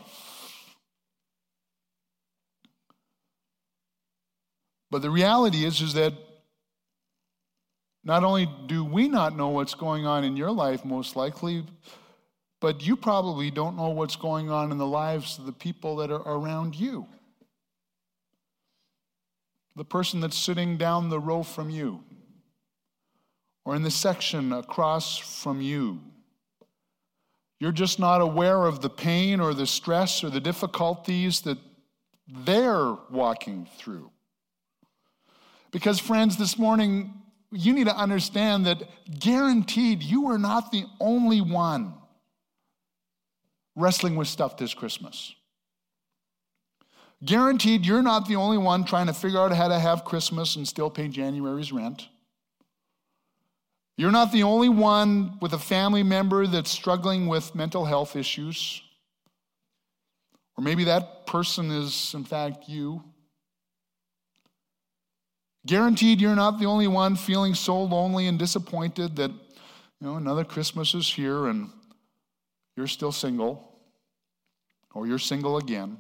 but 4.90 5.02
the 5.02 5.12
reality 5.12 5.66
is, 5.66 5.82
is 5.82 5.94
that 5.94 6.14
not 8.04 8.24
only 8.24 8.50
do 8.68 8.84
we 8.84 9.08
not 9.08 9.36
know 9.36 9.50
what's 9.50 9.76
going 9.76 10.06
on 10.06 10.24
in 10.24 10.36
your 10.36 10.52
life, 10.52 10.84
most 10.84 11.16
likely, 11.16 11.66
but 12.60 12.86
you 12.86 12.96
probably 12.96 13.52
don't 13.52 13.78
know 13.78 13.90
what's 13.90 14.16
going 14.16 14.50
on 14.50 14.72
in 14.72 14.78
the 14.78 14.88
lives 14.88 15.38
of 15.38 15.46
the 15.46 15.54
people 15.54 15.98
that 15.98 16.12
are 16.12 16.22
around 16.26 16.76
you. 16.76 17.08
The 19.76 19.86
person 19.86 20.20
that's 20.20 20.38
sitting 20.38 20.78
down 20.78 21.10
the 21.10 21.20
row 21.20 21.44
from 21.44 21.70
you 21.70 22.04
or 23.66 23.76
in 23.76 23.84
the 23.84 23.92
section 23.92 24.52
across 24.52 25.18
from 25.18 25.62
you. 25.62 26.00
You're 27.60 27.72
just 27.72 28.00
not 28.00 28.20
aware 28.20 28.66
of 28.66 28.82
the 28.82 28.90
pain 28.90 29.40
or 29.40 29.54
the 29.54 29.66
stress 29.66 30.24
or 30.24 30.30
the 30.30 30.42
difficulties 30.42 31.42
that 31.42 31.58
they're 32.28 32.96
walking 33.10 33.68
through. 33.78 34.12
Because, 35.72 36.00
friends, 36.00 36.38
this 36.38 36.58
morning, 36.60 37.23
you 37.54 37.74
need 37.74 37.86
to 37.86 37.96
understand 37.96 38.66
that 38.66 38.84
guaranteed 39.20 40.02
you 40.02 40.28
are 40.28 40.38
not 40.38 40.72
the 40.72 40.86
only 41.00 41.42
one 41.42 41.94
wrestling 43.76 44.16
with 44.16 44.28
stuff 44.28 44.58
this 44.58 44.74
Christmas. 44.74 45.34
Guaranteed 47.24 47.86
you're 47.86 48.02
not 48.02 48.28
the 48.28 48.36
only 48.36 48.58
one 48.58 48.84
trying 48.84 49.08
to 49.08 49.14
figure 49.14 49.40
out 49.40 49.54
how 49.54 49.68
to 49.70 49.80
have 49.80 50.04
Christmas 50.04 50.56
and 50.56 50.68
still 50.68 50.90
pay 50.90 51.08
January's 51.08 51.72
rent. 51.72 52.08
You're 53.96 54.12
not 54.12 54.32
the 54.32 54.44
only 54.44 54.70
one 54.70 55.38
with 55.40 55.54
a 55.54 55.60
family 55.60 56.04
member 56.04 56.48
that's 56.48 56.72
struggling 56.72 57.28
with 57.28 57.54
mental 57.54 57.86
health 57.86 58.16
issues. 58.16 58.82
Or 60.58 60.64
maybe 60.64 60.84
that 60.86 61.26
person 61.28 61.72
is, 61.72 62.14
in 62.14 62.24
fact, 62.24 62.68
you. 62.68 63.04
Guaranteed, 65.66 66.20
you're 66.20 66.36
not 66.36 66.60
the 66.60 66.66
only 66.66 66.88
one 66.88 67.16
feeling 67.16 67.54
so 67.56 67.82
lonely 67.82 68.28
and 68.28 68.38
disappointed 68.38 69.16
that, 69.16 69.32
you 69.32 70.08
know, 70.08 70.16
another 70.16 70.44
Christmas 70.44 70.94
is 70.94 71.08
here 71.08 71.48
and 71.48 71.70
you're 72.76 72.88
still 72.88 73.12
single, 73.12 73.80
or 74.94 75.08
you're 75.08 75.20
single 75.20 75.58
again. 75.58 75.98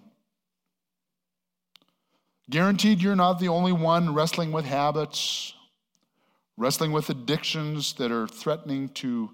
Guaranteed, 2.50 3.02
you're 3.02 3.16
not 3.16 3.40
the 3.40 3.48
only 3.48 3.72
one 3.72 4.14
wrestling 4.14 4.52
with 4.52 4.66
habits 4.66 5.54
wrestling 6.58 6.92
with 6.92 7.10
addictions 7.10 7.94
that 7.94 8.12
are 8.12 8.28
threatening 8.28 8.90
to 8.90 9.30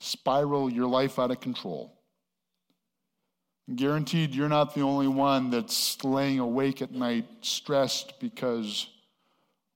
spiral 0.00 0.70
your 0.70 0.86
life 0.86 1.18
out 1.18 1.30
of 1.30 1.40
control. 1.40 1.94
Guaranteed, 3.74 4.34
you're 4.34 4.48
not 4.48 4.74
the 4.74 4.80
only 4.80 5.08
one 5.08 5.50
that's 5.50 6.02
laying 6.02 6.38
awake 6.38 6.80
at 6.80 6.92
night 6.92 7.26
stressed 7.42 8.18
because 8.18 8.88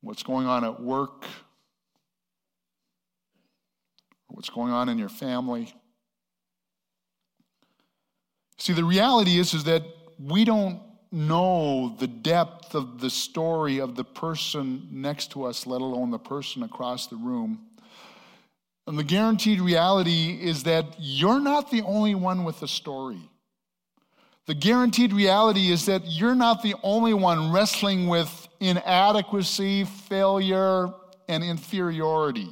what's 0.02 0.22
going 0.22 0.46
on 0.46 0.64
at 0.64 0.80
work, 0.80 1.24
what's 4.28 4.50
going 4.50 4.72
on 4.72 4.88
in 4.88 4.98
your 4.98 5.08
family. 5.08 5.72
See, 8.58 8.72
the 8.72 8.84
reality 8.84 9.38
is, 9.38 9.54
is 9.54 9.64
that 9.64 9.82
we 10.18 10.44
don't 10.44 10.80
know 11.10 11.96
the 11.98 12.06
depth 12.06 12.74
of 12.74 13.00
the 13.00 13.10
story 13.10 13.78
of 13.78 13.96
the 13.96 14.04
person 14.04 14.88
next 14.90 15.32
to 15.32 15.44
us, 15.44 15.66
let 15.66 15.80
alone 15.80 16.10
the 16.10 16.18
person 16.18 16.62
across 16.62 17.06
the 17.06 17.16
room. 17.16 17.60
And 18.86 18.98
the 18.98 19.04
guaranteed 19.04 19.60
reality 19.60 20.38
is 20.40 20.64
that 20.64 20.96
you're 20.98 21.40
not 21.40 21.70
the 21.70 21.82
only 21.82 22.14
one 22.14 22.44
with 22.44 22.62
a 22.62 22.68
story. 22.68 23.20
The 24.46 24.55
guaranteed 24.55 25.12
reality 25.12 25.70
is 25.70 25.87
that 25.87 26.02
you're 26.07 26.35
not 26.35 26.62
the 26.62 26.74
only 26.83 27.14
one 27.14 27.52
wrestling 27.52 28.09
with 28.09 28.48
inadequacy, 28.61 29.85
failure, 29.85 30.88
and 31.28 31.44
inferiority. 31.44 32.48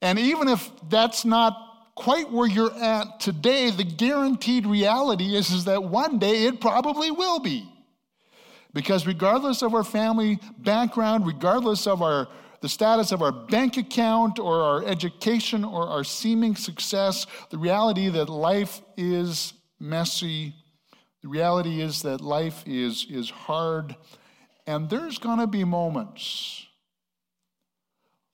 And 0.00 0.18
even 0.18 0.48
if 0.48 0.70
that's 0.88 1.24
not 1.24 1.56
quite 1.96 2.30
where 2.30 2.48
you're 2.48 2.74
at 2.74 3.20
today, 3.20 3.70
the 3.70 3.84
guaranteed 3.84 4.66
reality 4.66 5.34
is, 5.34 5.50
is 5.50 5.64
that 5.64 5.82
one 5.82 6.18
day 6.18 6.44
it 6.44 6.60
probably 6.60 7.10
will 7.10 7.40
be. 7.40 7.68
Because 8.72 9.06
regardless 9.06 9.62
of 9.62 9.74
our 9.74 9.84
family 9.84 10.38
background, 10.58 11.26
regardless 11.26 11.86
of 11.86 12.02
our 12.02 12.28
the 12.60 12.68
status 12.70 13.12
of 13.12 13.20
our 13.20 13.30
bank 13.30 13.76
account 13.76 14.38
or 14.38 14.62
our 14.62 14.86
education 14.86 15.64
or 15.64 15.86
our 15.86 16.02
seeming 16.02 16.56
success, 16.56 17.26
the 17.50 17.58
reality 17.58 18.08
that 18.08 18.30
life 18.30 18.80
is 18.96 19.52
messy, 19.84 20.54
the 21.22 21.28
reality 21.28 21.80
is 21.80 22.02
that 22.02 22.20
life 22.20 22.64
is, 22.66 23.06
is 23.08 23.30
hard, 23.30 23.94
and 24.66 24.90
there's 24.90 25.18
going 25.18 25.38
to 25.38 25.46
be 25.46 25.64
moments 25.64 26.66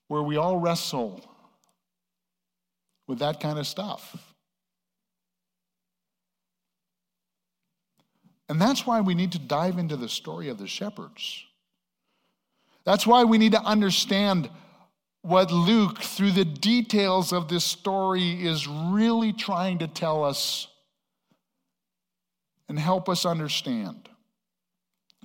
where 0.08 0.22
we 0.22 0.36
all 0.36 0.58
wrestle 0.58 1.24
with 3.06 3.18
that 3.18 3.40
kind 3.40 3.58
of 3.58 3.66
stuff. 3.66 4.16
And 8.48 8.60
that's 8.60 8.84
why 8.84 9.00
we 9.00 9.14
need 9.14 9.32
to 9.32 9.38
dive 9.38 9.78
into 9.78 9.96
the 9.96 10.08
story 10.08 10.48
of 10.48 10.58
the 10.58 10.66
shepherds. 10.66 11.44
That's 12.84 13.06
why 13.06 13.22
we 13.22 13.38
need 13.38 13.52
to 13.52 13.62
understand 13.62 14.50
what 15.22 15.52
Luke, 15.52 16.00
through 16.00 16.32
the 16.32 16.44
details 16.44 17.32
of 17.32 17.46
this 17.46 17.64
story, 17.64 18.44
is 18.44 18.66
really 18.66 19.32
trying 19.32 19.78
to 19.78 19.86
tell 19.86 20.24
us 20.24 20.66
and 22.70 22.78
help 22.78 23.08
us 23.08 23.26
understand. 23.26 24.08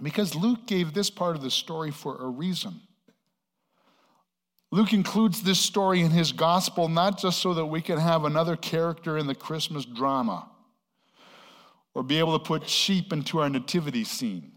Because 0.01 0.33
Luke 0.33 0.65
gave 0.65 0.95
this 0.95 1.11
part 1.11 1.35
of 1.35 1.43
the 1.43 1.51
story 1.51 1.91
for 1.91 2.17
a 2.17 2.27
reason. 2.27 2.81
Luke 4.71 4.93
includes 4.93 5.43
this 5.43 5.59
story 5.59 6.01
in 6.01 6.09
his 6.09 6.31
gospel 6.31 6.89
not 6.89 7.19
just 7.19 7.39
so 7.43 7.53
that 7.53 7.67
we 7.67 7.83
can 7.83 7.99
have 7.99 8.25
another 8.25 8.55
character 8.55 9.19
in 9.19 9.27
the 9.27 9.35
Christmas 9.35 9.85
drama 9.85 10.49
or 11.93 12.01
be 12.01 12.17
able 12.17 12.37
to 12.37 12.43
put 12.43 12.67
sheep 12.67 13.13
into 13.13 13.39
our 13.39 13.47
nativity 13.47 14.03
scene. 14.03 14.53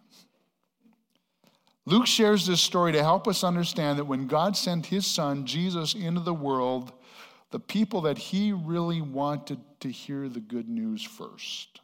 Luke 1.85 2.07
shares 2.07 2.46
this 2.46 2.62
story 2.62 2.92
to 2.92 3.03
help 3.03 3.29
us 3.29 3.44
understand 3.44 3.98
that 3.98 4.07
when 4.07 4.27
God 4.27 4.57
sent 4.57 4.87
his 4.87 5.07
son, 5.07 5.44
Jesus, 5.44 5.92
into 5.92 6.22
the 6.22 6.33
world, 6.33 6.92
the 7.51 7.61
people 7.61 8.01
that 8.01 8.16
he 8.16 8.51
really 8.55 9.03
wanted 9.03 9.61
to 9.81 9.90
hear 9.90 10.31
the 10.31 10.40
good 10.40 10.70
news 10.70 11.03
first 11.03 11.83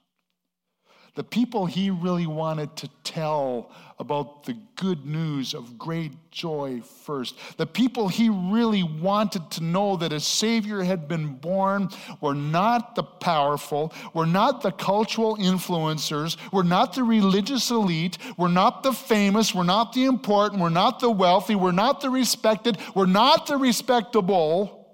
the 1.14 1.24
people 1.24 1.64
he 1.64 1.90
really 1.90 2.27
wanted 2.27 2.74
to 2.77 2.88
tell 3.05 3.70
about 4.00 4.42
the 4.44 4.57
good 4.74 5.07
news 5.07 5.55
of 5.55 5.79
great 5.79 6.12
joy 6.33 6.81
first, 6.81 7.37
the 7.57 7.66
people 7.66 8.09
he 8.09 8.29
really 8.29 8.83
wanted 8.83 9.48
to 9.53 9.62
know 9.62 9.96
that 9.96 10.12
a 10.12 10.18
Savior 10.18 10.83
had 10.83 11.07
been 11.07 11.35
born 11.35 11.88
were 12.20 12.35
not 12.35 12.96
the 12.96 13.05
powerful, 13.05 13.92
were 14.12 14.27
not 14.27 14.62
the 14.62 14.72
cultural 14.72 15.37
influencers, 15.37 16.37
were 16.53 16.64
not 16.64 16.94
the 16.94 17.05
religious 17.05 17.70
elite, 17.70 18.18
were 18.37 18.48
not 18.48 18.83
the 18.83 18.92
famous, 18.92 19.55
were 19.55 19.62
not 19.62 19.92
the 19.92 20.07
important, 20.07 20.61
were 20.61 20.70
not 20.70 20.98
the 20.98 21.11
wealthy, 21.11 21.55
were 21.55 21.72
not 21.72 22.00
the 22.00 22.11
respected, 22.11 22.77
were 22.96 23.07
not 23.07 23.46
the 23.46 23.57
respectable. 23.57 24.92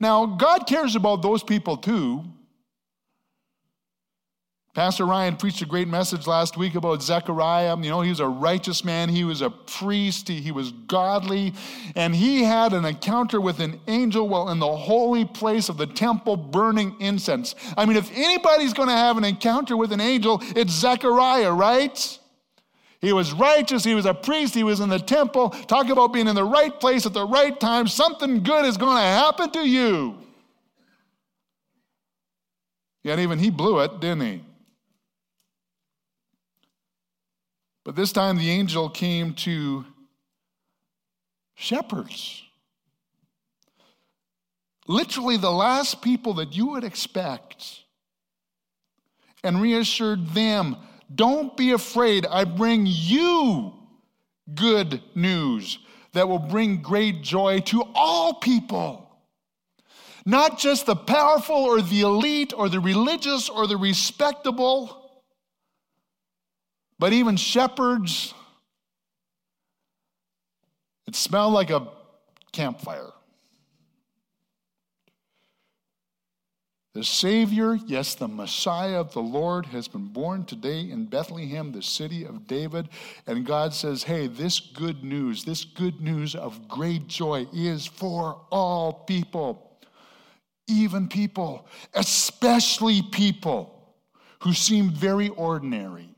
Now, 0.00 0.26
God 0.26 0.66
cares 0.66 0.96
about 0.96 1.22
those 1.22 1.44
people 1.44 1.76
too. 1.76 2.24
Pastor 4.74 5.04
Ryan 5.04 5.36
preached 5.36 5.60
a 5.60 5.66
great 5.66 5.86
message 5.86 6.26
last 6.26 6.56
week 6.56 6.76
about 6.76 7.02
Zechariah. 7.02 7.76
You 7.76 7.90
know, 7.90 8.00
he 8.00 8.08
was 8.08 8.20
a 8.20 8.26
righteous 8.26 8.86
man, 8.86 9.10
he 9.10 9.22
was 9.22 9.42
a 9.42 9.50
priest, 9.50 10.28
he, 10.28 10.40
he, 10.40 10.50
was 10.50 10.72
godly, 10.86 11.52
and 11.94 12.14
he 12.14 12.42
had 12.42 12.72
an 12.72 12.86
encounter 12.86 13.38
with 13.38 13.60
an 13.60 13.78
angel 13.86 14.26
while 14.26 14.48
in 14.48 14.60
the 14.60 14.74
holy 14.74 15.26
place 15.26 15.68
of 15.68 15.76
the 15.76 15.86
temple 15.86 16.38
burning 16.38 16.96
incense. 17.00 17.54
I 17.76 17.84
mean, 17.84 17.98
if 17.98 18.10
anybody's 18.16 18.72
going 18.72 18.88
to 18.88 18.94
have 18.94 19.18
an 19.18 19.24
encounter 19.24 19.76
with 19.76 19.92
an 19.92 20.00
angel, 20.00 20.40
it's 20.56 20.72
Zechariah, 20.72 21.52
right? 21.52 22.18
He 23.02 23.12
was 23.12 23.34
righteous, 23.34 23.84
he 23.84 23.94
was 23.94 24.06
a 24.06 24.14
priest, 24.14 24.54
he 24.54 24.64
was 24.64 24.80
in 24.80 24.88
the 24.88 24.98
temple. 24.98 25.50
Talk 25.50 25.90
about 25.90 26.14
being 26.14 26.28
in 26.28 26.34
the 26.34 26.44
right 26.44 26.80
place 26.80 27.04
at 27.04 27.12
the 27.12 27.26
right 27.26 27.60
time. 27.60 27.88
Something 27.88 28.42
good 28.42 28.64
is 28.64 28.78
going 28.78 28.96
to 28.96 29.02
happen 29.02 29.50
to 29.50 29.68
you. 29.68 30.16
Yet 33.02 33.18
even 33.18 33.38
he 33.38 33.50
blew 33.50 33.80
it, 33.80 34.00
didn't 34.00 34.22
he? 34.22 34.44
But 37.84 37.96
this 37.96 38.12
time 38.12 38.36
the 38.36 38.50
angel 38.50 38.88
came 38.88 39.34
to 39.34 39.84
shepherds. 41.54 42.42
Literally, 44.86 45.36
the 45.36 45.50
last 45.50 46.02
people 46.02 46.34
that 46.34 46.54
you 46.54 46.66
would 46.68 46.84
expect, 46.84 47.80
and 49.44 49.60
reassured 49.60 50.28
them 50.30 50.76
don't 51.12 51.56
be 51.56 51.72
afraid, 51.72 52.26
I 52.26 52.44
bring 52.44 52.84
you 52.86 53.74
good 54.54 55.02
news 55.14 55.78
that 56.12 56.28
will 56.28 56.38
bring 56.38 56.82
great 56.82 57.22
joy 57.22 57.60
to 57.60 57.84
all 57.94 58.34
people. 58.34 59.10
Not 60.24 60.58
just 60.58 60.86
the 60.86 60.96
powerful 60.96 61.56
or 61.56 61.82
the 61.82 62.02
elite 62.02 62.52
or 62.56 62.68
the 62.68 62.80
religious 62.80 63.48
or 63.48 63.66
the 63.66 63.76
respectable 63.76 65.01
but 67.02 67.12
even 67.12 67.36
shepherds, 67.36 68.32
it 71.08 71.16
smelled 71.16 71.52
like 71.52 71.70
a 71.70 71.88
campfire. 72.52 73.10
The 76.94 77.02
Savior, 77.02 77.74
yes, 77.74 78.14
the 78.14 78.28
Messiah 78.28 79.00
of 79.00 79.12
the 79.14 79.20
Lord, 79.20 79.66
has 79.66 79.88
been 79.88 80.12
born 80.12 80.44
today 80.44 80.82
in 80.82 81.06
Bethlehem, 81.06 81.72
the 81.72 81.82
city 81.82 82.24
of 82.24 82.46
David. 82.46 82.88
And 83.26 83.44
God 83.44 83.74
says, 83.74 84.04
hey, 84.04 84.28
this 84.28 84.60
good 84.60 85.02
news, 85.02 85.44
this 85.44 85.64
good 85.64 86.00
news 86.00 86.36
of 86.36 86.68
great 86.68 87.08
joy 87.08 87.48
is 87.52 87.84
for 87.84 88.42
all 88.52 88.92
people, 88.92 89.76
even 90.68 91.08
people, 91.08 91.66
especially 91.94 93.02
people 93.02 93.92
who 94.44 94.52
seem 94.52 94.90
very 94.90 95.30
ordinary 95.30 96.11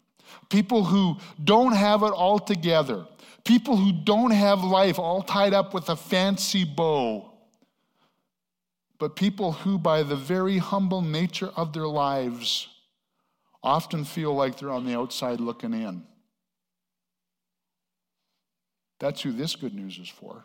people 0.55 0.85
who 0.85 1.17
don't 1.43 1.73
have 1.73 2.05
it 2.05 2.12
all 2.12 2.38
together, 2.38 3.05
people 3.45 3.77
who 3.77 3.90
don't 3.90 4.31
have 4.31 4.62
life 4.62 5.01
all 5.01 5.21
tied 5.21 5.53
up 5.53 5.75
with 5.75 5.88
a 5.88 5.97
fancy 5.97 6.64
bow, 6.64 7.29
but 9.01 9.17
people 9.17 9.51
who, 9.51 9.77
by 9.77 10.05
the 10.05 10.14
very 10.14 10.59
humble 10.59 11.03
nature 11.03 11.51
of 11.57 11.73
their 11.73 11.88
lives, 11.88 12.69
often 13.64 14.05
feel 14.05 14.33
like 14.33 14.57
they're 14.57 14.71
on 14.71 14.87
the 14.87 14.97
outside 14.97 15.40
looking 15.40 15.75
in. 15.75 16.05
That's 19.01 19.23
who 19.23 19.33
this 19.33 19.57
good 19.57 19.75
news 19.75 19.99
is 19.99 20.09
for. 20.09 20.45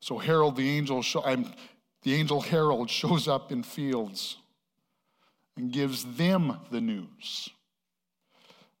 So 0.00 0.16
Herald 0.16 0.56
the 0.56 0.70
angel, 0.70 1.02
the 1.02 2.14
angel 2.14 2.40
Herald 2.40 2.88
shows 2.88 3.28
up 3.28 3.52
in 3.52 3.62
fields 3.62 4.38
and 5.58 5.72
gives 5.72 6.04
them 6.16 6.58
the 6.70 6.80
news 6.80 7.50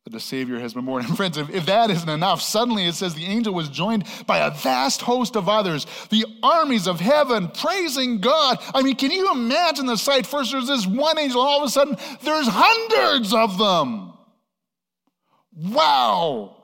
that 0.04 0.12
the 0.12 0.20
Savior 0.20 0.58
has 0.58 0.72
been 0.72 0.86
born. 0.86 1.04
And 1.06 1.16
friends, 1.16 1.36
if, 1.36 1.50
if 1.50 1.66
that 1.66 1.90
isn't 1.90 2.08
enough, 2.08 2.40
suddenly 2.40 2.86
it 2.86 2.94
says 2.94 3.14
the 3.14 3.26
angel 3.26 3.52
was 3.52 3.68
joined 3.68 4.04
by 4.26 4.38
a 4.38 4.50
vast 4.50 5.02
host 5.02 5.36
of 5.36 5.48
others, 5.48 5.86
the 6.08 6.24
armies 6.42 6.86
of 6.86 6.98
heaven 6.98 7.48
praising 7.48 8.20
God. 8.20 8.58
I 8.74 8.82
mean, 8.82 8.96
can 8.96 9.10
you 9.10 9.30
imagine 9.32 9.84
the 9.84 9.96
sight? 9.96 10.24
First, 10.24 10.52
there's 10.52 10.66
this 10.66 10.86
one 10.86 11.18
angel, 11.18 11.40
all 11.40 11.58
of 11.58 11.66
a 11.66 11.68
sudden, 11.68 11.96
there's 12.22 12.48
hundreds 12.48 13.34
of 13.34 13.58
them. 13.58 14.14
Wow 15.54 16.54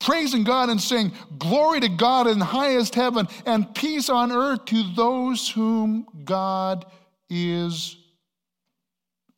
praising 0.00 0.44
God 0.44 0.68
and 0.68 0.80
saying, 0.80 1.12
Glory 1.38 1.80
to 1.80 1.88
God 1.88 2.28
in 2.28 2.40
highest 2.40 2.94
heaven 2.94 3.26
and 3.44 3.74
peace 3.74 4.08
on 4.08 4.30
earth 4.30 4.64
to 4.66 4.82
those 4.94 5.50
whom 5.50 6.06
God 6.24 6.86
is 7.28 7.96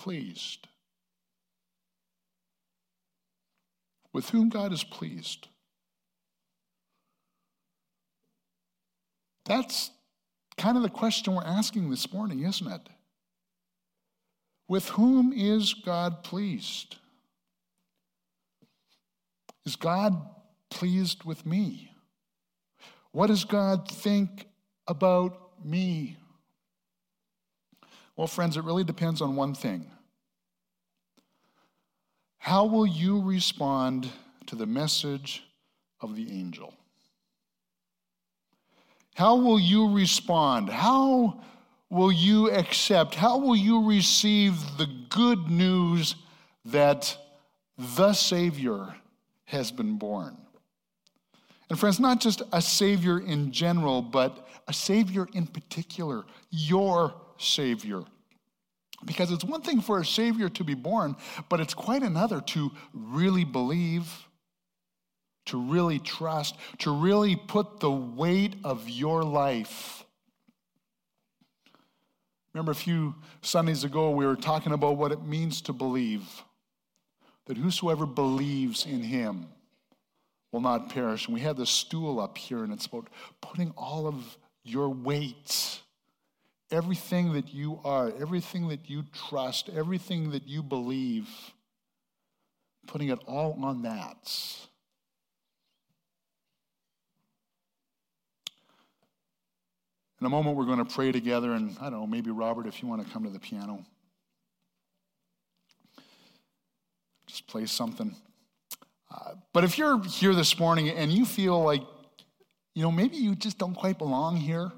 pleased. 0.00 0.66
With 4.14 4.30
whom 4.30 4.48
God 4.48 4.72
is 4.72 4.82
pleased. 4.82 5.48
That's 9.44 9.90
kind 10.56 10.78
of 10.78 10.82
the 10.82 10.88
question 10.88 11.34
we're 11.34 11.44
asking 11.44 11.90
this 11.90 12.10
morning, 12.12 12.44
isn't 12.44 12.66
it? 12.66 12.88
With 14.68 14.88
whom 14.88 15.34
is 15.34 15.74
God 15.74 16.24
pleased? 16.24 16.96
Is 19.66 19.76
God 19.76 20.16
pleased 20.70 21.24
with 21.24 21.44
me? 21.44 21.92
What 23.12 23.26
does 23.26 23.44
God 23.44 23.90
think 23.90 24.46
about 24.86 25.62
me? 25.62 26.16
Well, 28.20 28.26
friends, 28.26 28.58
it 28.58 28.64
really 28.64 28.84
depends 28.84 29.22
on 29.22 29.34
one 29.34 29.54
thing. 29.54 29.86
How 32.36 32.66
will 32.66 32.86
you 32.86 33.22
respond 33.22 34.10
to 34.44 34.56
the 34.56 34.66
message 34.66 35.42
of 36.02 36.16
the 36.16 36.30
angel? 36.30 36.74
How 39.14 39.36
will 39.36 39.58
you 39.58 39.94
respond? 39.94 40.68
How 40.68 41.40
will 41.88 42.12
you 42.12 42.50
accept? 42.50 43.14
How 43.14 43.38
will 43.38 43.56
you 43.56 43.88
receive 43.88 44.76
the 44.76 44.88
good 45.08 45.48
news 45.48 46.14
that 46.66 47.16
the 47.78 48.12
Savior 48.12 48.96
has 49.46 49.72
been 49.72 49.96
born? 49.96 50.36
And 51.70 51.80
friends, 51.80 51.98
not 51.98 52.20
just 52.20 52.42
a 52.52 52.60
Savior 52.60 53.18
in 53.18 53.50
general, 53.50 54.02
but 54.02 54.46
a 54.68 54.74
Savior 54.74 55.26
in 55.32 55.46
particular, 55.46 56.24
your 56.50 57.14
Savior. 57.40 58.02
Because 59.04 59.32
it's 59.32 59.44
one 59.44 59.62
thing 59.62 59.80
for 59.80 59.98
a 59.98 60.04
Savior 60.04 60.48
to 60.50 60.64
be 60.64 60.74
born, 60.74 61.16
but 61.48 61.60
it's 61.60 61.74
quite 61.74 62.02
another 62.02 62.40
to 62.42 62.70
really 62.92 63.44
believe, 63.44 64.28
to 65.46 65.58
really 65.58 65.98
trust, 65.98 66.56
to 66.78 66.90
really 66.90 67.34
put 67.34 67.80
the 67.80 67.90
weight 67.90 68.56
of 68.62 68.88
your 68.88 69.24
life. 69.24 70.04
Remember 72.52 72.72
a 72.72 72.76
few 72.76 73.14
Sundays 73.42 73.84
ago, 73.84 74.10
we 74.10 74.26
were 74.26 74.36
talking 74.36 74.72
about 74.72 74.96
what 74.96 75.12
it 75.12 75.22
means 75.22 75.62
to 75.62 75.72
believe 75.72 76.26
that 77.46 77.56
whosoever 77.56 78.06
believes 78.06 78.86
in 78.86 79.02
him 79.02 79.46
will 80.52 80.60
not 80.60 80.88
perish. 80.88 81.26
And 81.26 81.34
we 81.34 81.40
had 81.40 81.56
the 81.56 81.66
stool 81.66 82.20
up 82.20 82.38
here, 82.38 82.62
and 82.62 82.72
it's 82.72 82.86
about 82.86 83.08
putting 83.40 83.72
all 83.76 84.06
of 84.06 84.36
your 84.62 84.88
weight, 84.88 85.80
everything 86.70 87.32
that 87.32 87.52
you 87.52 87.80
are, 87.84 88.12
everything 88.20 88.68
that 88.68 88.88
you 88.88 89.04
trust, 89.28 89.68
everything 89.68 90.30
that 90.30 90.46
you 90.46 90.62
believe, 90.62 91.28
putting 92.86 93.08
it 93.08 93.18
all 93.26 93.58
on 93.62 93.82
that. 93.82 94.32
In 100.20 100.26
a 100.26 100.30
moment, 100.30 100.56
we're 100.56 100.66
going 100.66 100.78
to 100.78 100.84
pray 100.84 101.12
together, 101.12 101.52
and 101.52 101.76
I 101.80 101.84
don't 101.84 102.00
know, 102.00 102.06
maybe 102.06 102.30
Robert, 102.30 102.66
if 102.66 102.82
you 102.82 102.88
want 102.88 103.06
to 103.06 103.10
come 103.10 103.24
to 103.24 103.30
the 103.30 103.38
piano, 103.38 103.84
just 107.26 107.46
play 107.46 107.64
something. 107.64 108.14
Uh, 109.10 109.32
but 109.52 109.64
if 109.64 109.78
you're 109.78 110.02
here 110.04 110.34
this 110.34 110.58
morning 110.58 110.90
and 110.90 111.10
you 111.10 111.24
feel 111.24 111.62
like, 111.62 111.82
you 112.74 112.82
know, 112.82 112.92
maybe 112.92 113.16
you 113.16 113.34
just 113.34 113.58
don't 113.58 113.74
quite 113.74 113.98
belong 113.98 114.36
here, 114.36 114.70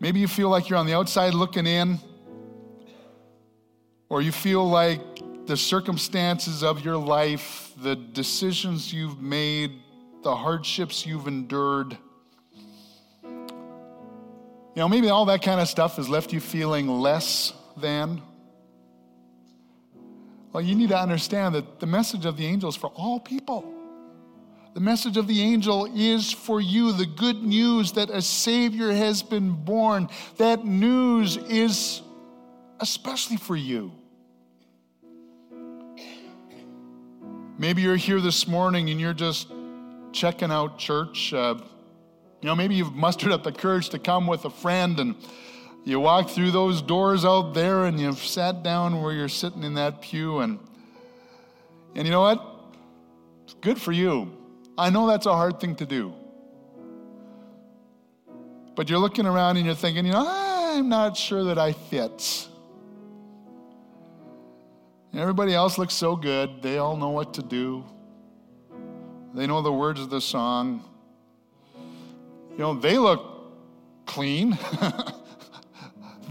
maybe 0.00 0.20
you 0.20 0.28
feel 0.28 0.48
like 0.48 0.68
you're 0.68 0.78
on 0.78 0.86
the 0.86 0.94
outside 0.94 1.34
looking 1.34 1.66
in, 1.66 1.98
or 4.08 4.22
you 4.22 4.32
feel 4.32 4.68
like 4.68 5.00
the 5.46 5.56
circumstances 5.56 6.62
of 6.62 6.84
your 6.84 6.96
life, 6.96 7.72
the 7.82 7.96
decisions 7.96 8.92
you've 8.92 9.20
made, 9.20 9.72
the 10.22 10.34
hardships 10.34 11.04
you've 11.04 11.26
endured, 11.26 11.98
you 14.74 14.80
know, 14.80 14.88
maybe 14.88 15.08
all 15.08 15.26
that 15.26 15.40
kind 15.40 15.60
of 15.60 15.68
stuff 15.68 15.96
has 15.96 16.08
left 16.08 16.32
you 16.32 16.40
feeling 16.40 16.88
less 16.88 17.52
than. 17.76 18.20
Well, 20.52 20.62
you 20.62 20.74
need 20.74 20.88
to 20.88 20.98
understand 20.98 21.54
that 21.54 21.78
the 21.78 21.86
message 21.86 22.26
of 22.26 22.36
the 22.36 22.46
angels 22.46 22.74
for 22.74 22.88
all 22.88 23.20
people. 23.20 23.73
The 24.74 24.80
message 24.80 25.16
of 25.16 25.28
the 25.28 25.40
angel 25.40 25.88
is 25.94 26.32
for 26.32 26.60
you 26.60 26.90
the 26.90 27.06
good 27.06 27.44
news 27.44 27.92
that 27.92 28.10
a 28.10 28.20
Savior 28.20 28.90
has 28.92 29.22
been 29.22 29.52
born. 29.52 30.08
That 30.38 30.64
news 30.64 31.36
is 31.36 32.02
especially 32.80 33.36
for 33.36 33.54
you. 33.54 33.92
Maybe 37.56 37.82
you're 37.82 37.94
here 37.94 38.20
this 38.20 38.48
morning 38.48 38.90
and 38.90 39.00
you're 39.00 39.14
just 39.14 39.46
checking 40.10 40.50
out 40.50 40.76
church. 40.76 41.32
Uh, 41.32 41.54
you 42.40 42.48
know, 42.48 42.56
maybe 42.56 42.74
you've 42.74 42.96
mustered 42.96 43.30
up 43.30 43.44
the 43.44 43.52
courage 43.52 43.90
to 43.90 44.00
come 44.00 44.26
with 44.26 44.44
a 44.44 44.50
friend 44.50 44.98
and 44.98 45.14
you 45.84 46.00
walk 46.00 46.30
through 46.30 46.50
those 46.50 46.82
doors 46.82 47.24
out 47.24 47.54
there 47.54 47.84
and 47.84 48.00
you've 48.00 48.18
sat 48.18 48.64
down 48.64 49.00
where 49.00 49.12
you're 49.12 49.28
sitting 49.28 49.62
in 49.62 49.74
that 49.74 50.02
pew 50.02 50.40
and 50.40 50.58
and 51.94 52.08
you 52.08 52.10
know 52.10 52.22
what? 52.22 52.44
It's 53.44 53.54
good 53.54 53.80
for 53.80 53.92
you. 53.92 54.43
I 54.76 54.90
know 54.90 55.06
that's 55.06 55.26
a 55.26 55.32
hard 55.32 55.60
thing 55.60 55.76
to 55.76 55.86
do. 55.86 56.14
But 58.74 58.90
you're 58.90 58.98
looking 58.98 59.26
around 59.26 59.56
and 59.56 59.66
you're 59.66 59.74
thinking, 59.74 60.04
you 60.04 60.12
know, 60.12 60.26
I'm 60.26 60.88
not 60.88 61.16
sure 61.16 61.44
that 61.44 61.58
I 61.58 61.72
fit. 61.72 62.48
And 65.12 65.20
everybody 65.20 65.54
else 65.54 65.78
looks 65.78 65.94
so 65.94 66.16
good. 66.16 66.60
They 66.60 66.78
all 66.78 66.96
know 66.96 67.10
what 67.10 67.34
to 67.34 67.42
do. 67.42 67.84
They 69.32 69.46
know 69.46 69.62
the 69.62 69.72
words 69.72 70.00
of 70.00 70.10
the 70.10 70.20
song. 70.20 70.84
You 72.52 72.58
know, 72.58 72.74
they 72.74 72.98
look 72.98 73.22
clean. 74.06 74.58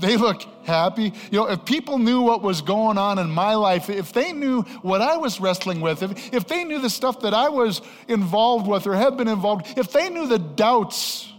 they 0.04 0.18
look 0.18 0.44
happy. 0.66 1.14
You 1.32 1.40
know, 1.40 1.50
if 1.50 1.66
people 1.66 1.98
knew 1.98 2.22
what 2.22 2.42
was 2.42 2.62
going 2.62 2.98
on 2.98 3.20
in 3.20 3.30
my 3.30 3.56
life, 3.56 3.90
if 3.90 4.14
they 4.14 4.34
knew 4.34 4.62
what 4.82 5.02
I 5.02 5.18
was 5.18 5.40
wrestling 5.40 5.82
with, 5.82 6.04
if, 6.04 6.34
if 6.34 6.48
they 6.48 6.64
knew 6.64 6.80
the 6.80 6.90
stuff 6.90 7.22
that 7.22 7.34
I 7.34 7.50
was 7.50 7.82
involved 8.08 8.68
with 8.68 8.88
or 8.88 8.96
have 8.96 9.18
been 9.18 9.28
involved, 9.28 9.78
if 9.78 9.92
they 9.92 10.10
knew 10.10 10.28
the 10.28 10.40
doubts, 10.40 11.32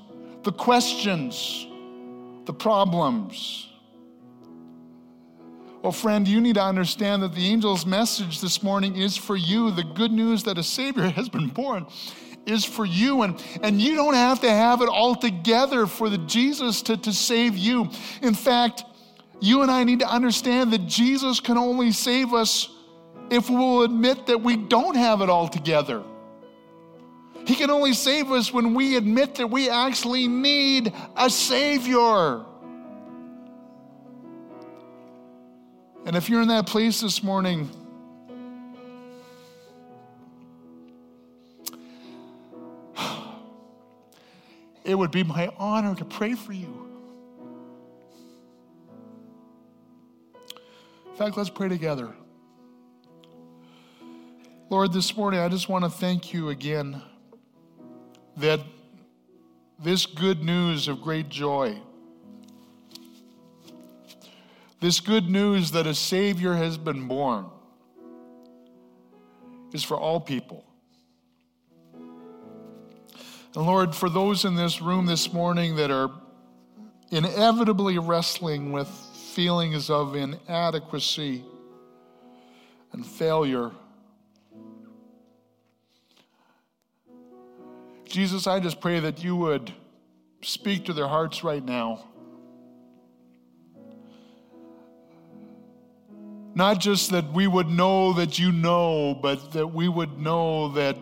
the 0.42 0.52
questions, 0.52 1.66
the 2.44 2.52
problems. 2.52 3.68
Well, 5.82 5.92
friend, 5.92 6.26
you 6.26 6.40
need 6.40 6.54
to 6.54 6.62
understand 6.62 7.22
that 7.22 7.34
the 7.34 7.52
angel's 7.52 7.84
message 7.84 8.40
this 8.40 8.62
morning 8.62 8.96
is 8.96 9.18
for 9.18 9.36
you 9.36 9.70
the 9.70 9.84
good 9.84 10.12
news 10.12 10.44
that 10.44 10.56
a 10.56 10.62
Savior 10.62 11.10
has 11.10 11.28
been 11.28 11.48
born 11.48 11.86
is 12.46 12.64
for 12.64 12.84
you. 12.84 13.22
And, 13.22 13.42
and 13.62 13.80
you 13.80 13.94
don't 13.94 14.14
have 14.14 14.40
to 14.40 14.50
have 14.50 14.82
it 14.82 14.88
all 14.88 15.14
together 15.14 15.86
for 15.86 16.08
the 16.08 16.18
Jesus 16.18 16.82
to, 16.82 16.96
to 16.96 17.12
save 17.12 17.56
you. 17.56 17.90
In 18.22 18.34
fact, 18.34 18.84
you 19.40 19.62
and 19.62 19.70
I 19.70 19.84
need 19.84 20.00
to 20.00 20.08
understand 20.08 20.72
that 20.72 20.86
Jesus 20.86 21.40
can 21.40 21.58
only 21.58 21.92
save 21.92 22.32
us 22.32 22.68
if 23.30 23.48
we 23.48 23.56
will 23.56 23.82
admit 23.82 24.26
that 24.26 24.40
we 24.40 24.56
don't 24.56 24.96
have 24.96 25.20
it 25.20 25.30
all 25.30 25.48
together. 25.48 26.02
He 27.46 27.54
can 27.54 27.70
only 27.70 27.92
save 27.92 28.30
us 28.30 28.52
when 28.52 28.74
we 28.74 28.96
admit 28.96 29.34
that 29.36 29.48
we 29.48 29.68
actually 29.68 30.28
need 30.28 30.92
a 31.16 31.28
Savior. 31.28 32.44
And 36.06 36.16
if 36.16 36.28
you're 36.28 36.42
in 36.42 36.48
that 36.48 36.66
place 36.66 37.00
this 37.00 37.22
morning, 37.22 37.70
it 44.84 44.94
would 44.94 45.10
be 45.10 45.24
my 45.24 45.50
honor 45.56 45.94
to 45.94 46.04
pray 46.04 46.34
for 46.34 46.52
you. 46.52 46.88
In 51.06 51.16
fact, 51.16 51.36
let's 51.36 51.50
pray 51.50 51.68
together. 51.68 52.12
Lord, 54.68 54.92
this 54.92 55.16
morning 55.16 55.40
I 55.40 55.48
just 55.48 55.68
want 55.68 55.84
to 55.84 55.90
thank 55.90 56.32
you 56.32 56.50
again 56.50 57.00
that 58.36 58.60
this 59.78 60.06
good 60.06 60.42
news 60.42 60.88
of 60.88 61.00
great 61.00 61.28
joy, 61.28 61.78
this 64.80 65.00
good 65.00 65.30
news 65.30 65.70
that 65.70 65.86
a 65.86 65.94
Savior 65.94 66.54
has 66.54 66.76
been 66.76 67.06
born, 67.06 67.46
is 69.72 69.84
for 69.84 69.96
all 69.96 70.20
people. 70.20 70.64
And 73.54 73.66
Lord, 73.66 73.94
for 73.94 74.10
those 74.10 74.44
in 74.44 74.56
this 74.56 74.80
room 74.80 75.06
this 75.06 75.32
morning 75.32 75.76
that 75.76 75.90
are 75.90 76.10
inevitably 77.10 77.98
wrestling 77.98 78.72
with 78.72 78.88
feelings 78.88 79.90
of 79.90 80.16
inadequacy 80.16 81.44
and 82.92 83.06
failure, 83.06 83.70
Jesus, 88.06 88.48
I 88.48 88.58
just 88.58 88.80
pray 88.80 88.98
that 89.00 89.22
you 89.22 89.36
would 89.36 89.72
speak 90.42 90.86
to 90.86 90.92
their 90.92 91.08
hearts 91.08 91.44
right 91.44 91.64
now. 91.64 92.04
Not 96.56 96.80
just 96.80 97.10
that 97.10 97.32
we 97.32 97.46
would 97.46 97.68
know 97.68 98.12
that 98.14 98.38
you 98.38 98.50
know, 98.50 99.14
but 99.14 99.52
that 99.52 99.68
we 99.68 99.88
would 99.88 100.18
know 100.18 100.70
that 100.70 100.96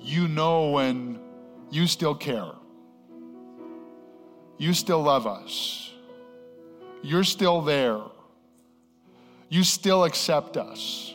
you 0.00 0.28
know 0.28 0.78
and 0.78 1.18
you 1.70 1.86
still 1.86 2.14
care. 2.14 2.52
You 4.56 4.72
still 4.74 5.02
love 5.02 5.26
us. 5.26 5.92
You're 7.02 7.24
still 7.24 7.62
there. 7.62 8.00
You 9.48 9.62
still 9.62 10.04
accept 10.04 10.56
us. 10.56 11.14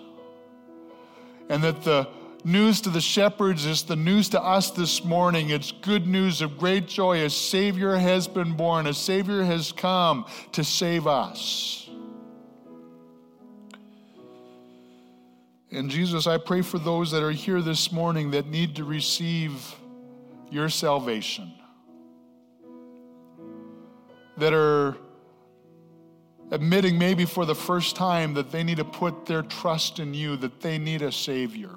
And 1.49 1.63
that 1.63 1.83
the 1.83 2.07
news 2.43 2.81
to 2.81 2.89
the 2.89 3.01
shepherds 3.01 3.65
is 3.65 3.83
the 3.83 3.95
news 3.95 4.29
to 4.29 4.41
us 4.41 4.71
this 4.71 5.03
morning. 5.03 5.49
It's 5.49 5.71
good 5.71 6.07
news 6.07 6.41
of 6.41 6.57
great 6.57 6.87
joy. 6.87 7.23
A 7.25 7.29
Savior 7.29 7.95
has 7.95 8.27
been 8.27 8.53
born, 8.53 8.87
a 8.87 8.93
Savior 8.93 9.43
has 9.43 9.71
come 9.71 10.25
to 10.53 10.63
save 10.63 11.07
us. 11.07 11.89
And 15.71 15.89
Jesus, 15.89 16.27
I 16.27 16.37
pray 16.37 16.61
for 16.61 16.77
those 16.77 17.09
that 17.11 17.23
are 17.23 17.31
here 17.31 17.59
this 17.59 17.91
morning 17.91 18.31
that 18.31 18.45
need 18.45 18.75
to 18.75 18.83
receive 18.83 19.75
your 20.53 20.69
salvation. 20.69 21.51
that 24.37 24.53
are 24.53 24.97
admitting 26.51 26.97
maybe 26.97 27.25
for 27.25 27.45
the 27.45 27.55
first 27.55 27.95
time 27.95 28.33
that 28.33 28.51
they 28.51 28.63
need 28.63 28.77
to 28.77 28.85
put 28.85 29.25
their 29.25 29.41
trust 29.43 29.99
in 29.99 30.13
you, 30.13 30.35
that 30.37 30.59
they 30.61 30.77
need 30.77 31.01
a 31.01 31.11
Savior. 31.11 31.75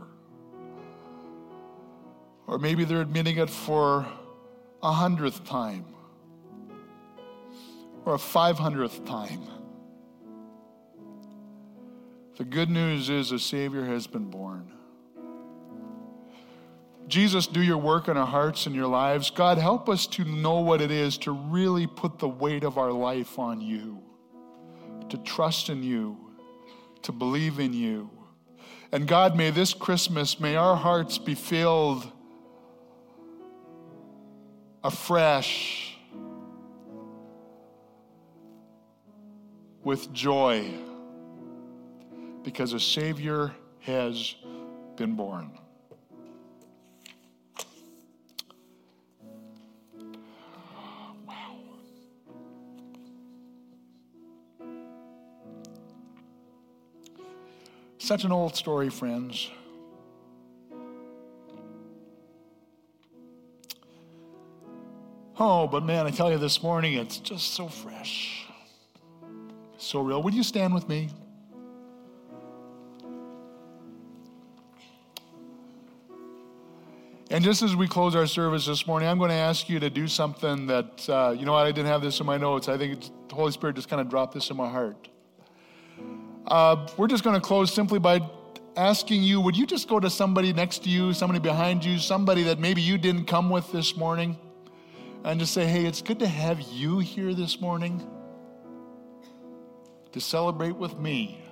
Or 2.46 2.58
maybe 2.58 2.84
they're 2.84 3.00
admitting 3.00 3.38
it 3.38 3.50
for 3.50 4.06
a 4.82 4.92
hundredth 4.92 5.44
time 5.44 5.84
or 8.04 8.14
a 8.14 8.18
five 8.18 8.58
hundredth 8.58 9.04
time. 9.04 9.42
The 12.38 12.44
good 12.44 12.70
news 12.70 13.08
is 13.08 13.32
a 13.32 13.38
Savior 13.38 13.84
has 13.84 14.06
been 14.06 14.30
born. 14.30 14.75
Jesus, 17.08 17.46
do 17.46 17.62
your 17.62 17.78
work 17.78 18.08
in 18.08 18.16
our 18.16 18.26
hearts 18.26 18.66
and 18.66 18.74
your 18.74 18.88
lives. 18.88 19.30
God, 19.30 19.58
help 19.58 19.88
us 19.88 20.06
to 20.08 20.24
know 20.24 20.60
what 20.60 20.80
it 20.80 20.90
is 20.90 21.18
to 21.18 21.30
really 21.30 21.86
put 21.86 22.18
the 22.18 22.28
weight 22.28 22.64
of 22.64 22.78
our 22.78 22.92
life 22.92 23.38
on 23.38 23.60
you, 23.60 24.02
to 25.10 25.16
trust 25.18 25.68
in 25.68 25.82
you, 25.82 26.16
to 27.02 27.12
believe 27.12 27.60
in 27.60 27.72
you. 27.72 28.10
And 28.90 29.06
God, 29.06 29.36
may 29.36 29.50
this 29.50 29.72
Christmas, 29.72 30.40
may 30.40 30.56
our 30.56 30.74
hearts 30.74 31.18
be 31.18 31.34
filled 31.34 32.10
afresh 34.82 35.96
with 39.82 40.12
joy 40.12 40.72
because 42.42 42.72
a 42.72 42.80
Savior 42.80 43.52
has 43.80 44.34
been 44.96 45.14
born. 45.14 45.56
Such 58.06 58.22
an 58.22 58.30
old 58.30 58.54
story, 58.54 58.88
friends. 58.88 59.50
Oh, 65.40 65.66
but 65.66 65.82
man, 65.82 66.06
I 66.06 66.12
tell 66.12 66.30
you 66.30 66.38
this 66.38 66.62
morning, 66.62 66.94
it's 66.94 67.16
just 67.16 67.54
so 67.54 67.66
fresh, 67.66 68.46
so 69.78 70.02
real. 70.02 70.22
Would 70.22 70.34
you 70.34 70.44
stand 70.44 70.72
with 70.72 70.88
me? 70.88 71.08
And 77.32 77.42
just 77.42 77.60
as 77.60 77.74
we 77.74 77.88
close 77.88 78.14
our 78.14 78.28
service 78.28 78.66
this 78.66 78.86
morning, 78.86 79.08
I'm 79.08 79.18
going 79.18 79.30
to 79.30 79.34
ask 79.34 79.68
you 79.68 79.80
to 79.80 79.90
do 79.90 80.06
something 80.06 80.68
that, 80.68 81.08
uh, 81.08 81.34
you 81.36 81.44
know 81.44 81.54
what, 81.54 81.66
I 81.66 81.72
didn't 81.72 81.88
have 81.88 82.02
this 82.02 82.20
in 82.20 82.26
my 82.26 82.36
notes. 82.36 82.68
I 82.68 82.78
think 82.78 83.00
the 83.28 83.34
Holy 83.34 83.50
Spirit 83.50 83.74
just 83.74 83.88
kind 83.88 84.00
of 84.00 84.08
dropped 84.08 84.32
this 84.32 84.48
in 84.48 84.56
my 84.56 84.70
heart. 84.70 85.08
Uh, 86.46 86.86
we're 86.96 87.08
just 87.08 87.24
going 87.24 87.34
to 87.34 87.40
close 87.40 87.72
simply 87.72 87.98
by 87.98 88.20
asking 88.76 89.22
you 89.22 89.40
would 89.40 89.56
you 89.56 89.66
just 89.66 89.88
go 89.88 89.98
to 89.98 90.08
somebody 90.08 90.52
next 90.52 90.84
to 90.84 90.88
you, 90.88 91.12
somebody 91.12 91.40
behind 91.40 91.84
you, 91.84 91.98
somebody 91.98 92.42
that 92.44 92.60
maybe 92.60 92.80
you 92.80 92.98
didn't 92.98 93.24
come 93.24 93.50
with 93.50 93.70
this 93.72 93.96
morning, 93.96 94.38
and 95.24 95.40
just 95.40 95.52
say, 95.52 95.66
hey, 95.66 95.86
it's 95.86 96.02
good 96.02 96.20
to 96.20 96.28
have 96.28 96.60
you 96.60 96.98
here 96.98 97.34
this 97.34 97.60
morning 97.60 98.06
to 100.12 100.20
celebrate 100.20 100.76
with 100.76 100.98
me 100.98 101.42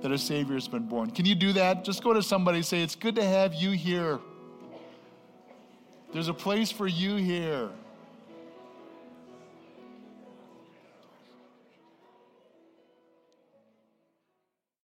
that 0.00 0.12
a 0.12 0.18
Savior 0.18 0.54
has 0.54 0.68
been 0.68 0.86
born. 0.86 1.10
Can 1.10 1.24
you 1.24 1.34
do 1.34 1.52
that? 1.54 1.82
Just 1.82 2.04
go 2.04 2.12
to 2.12 2.22
somebody 2.22 2.62
say, 2.62 2.82
it's 2.82 2.94
good 2.94 3.16
to 3.16 3.24
have 3.24 3.54
you 3.54 3.72
here. 3.72 4.20
There's 6.12 6.28
a 6.28 6.34
place 6.34 6.70
for 6.70 6.86
you 6.86 7.16
here. 7.16 7.70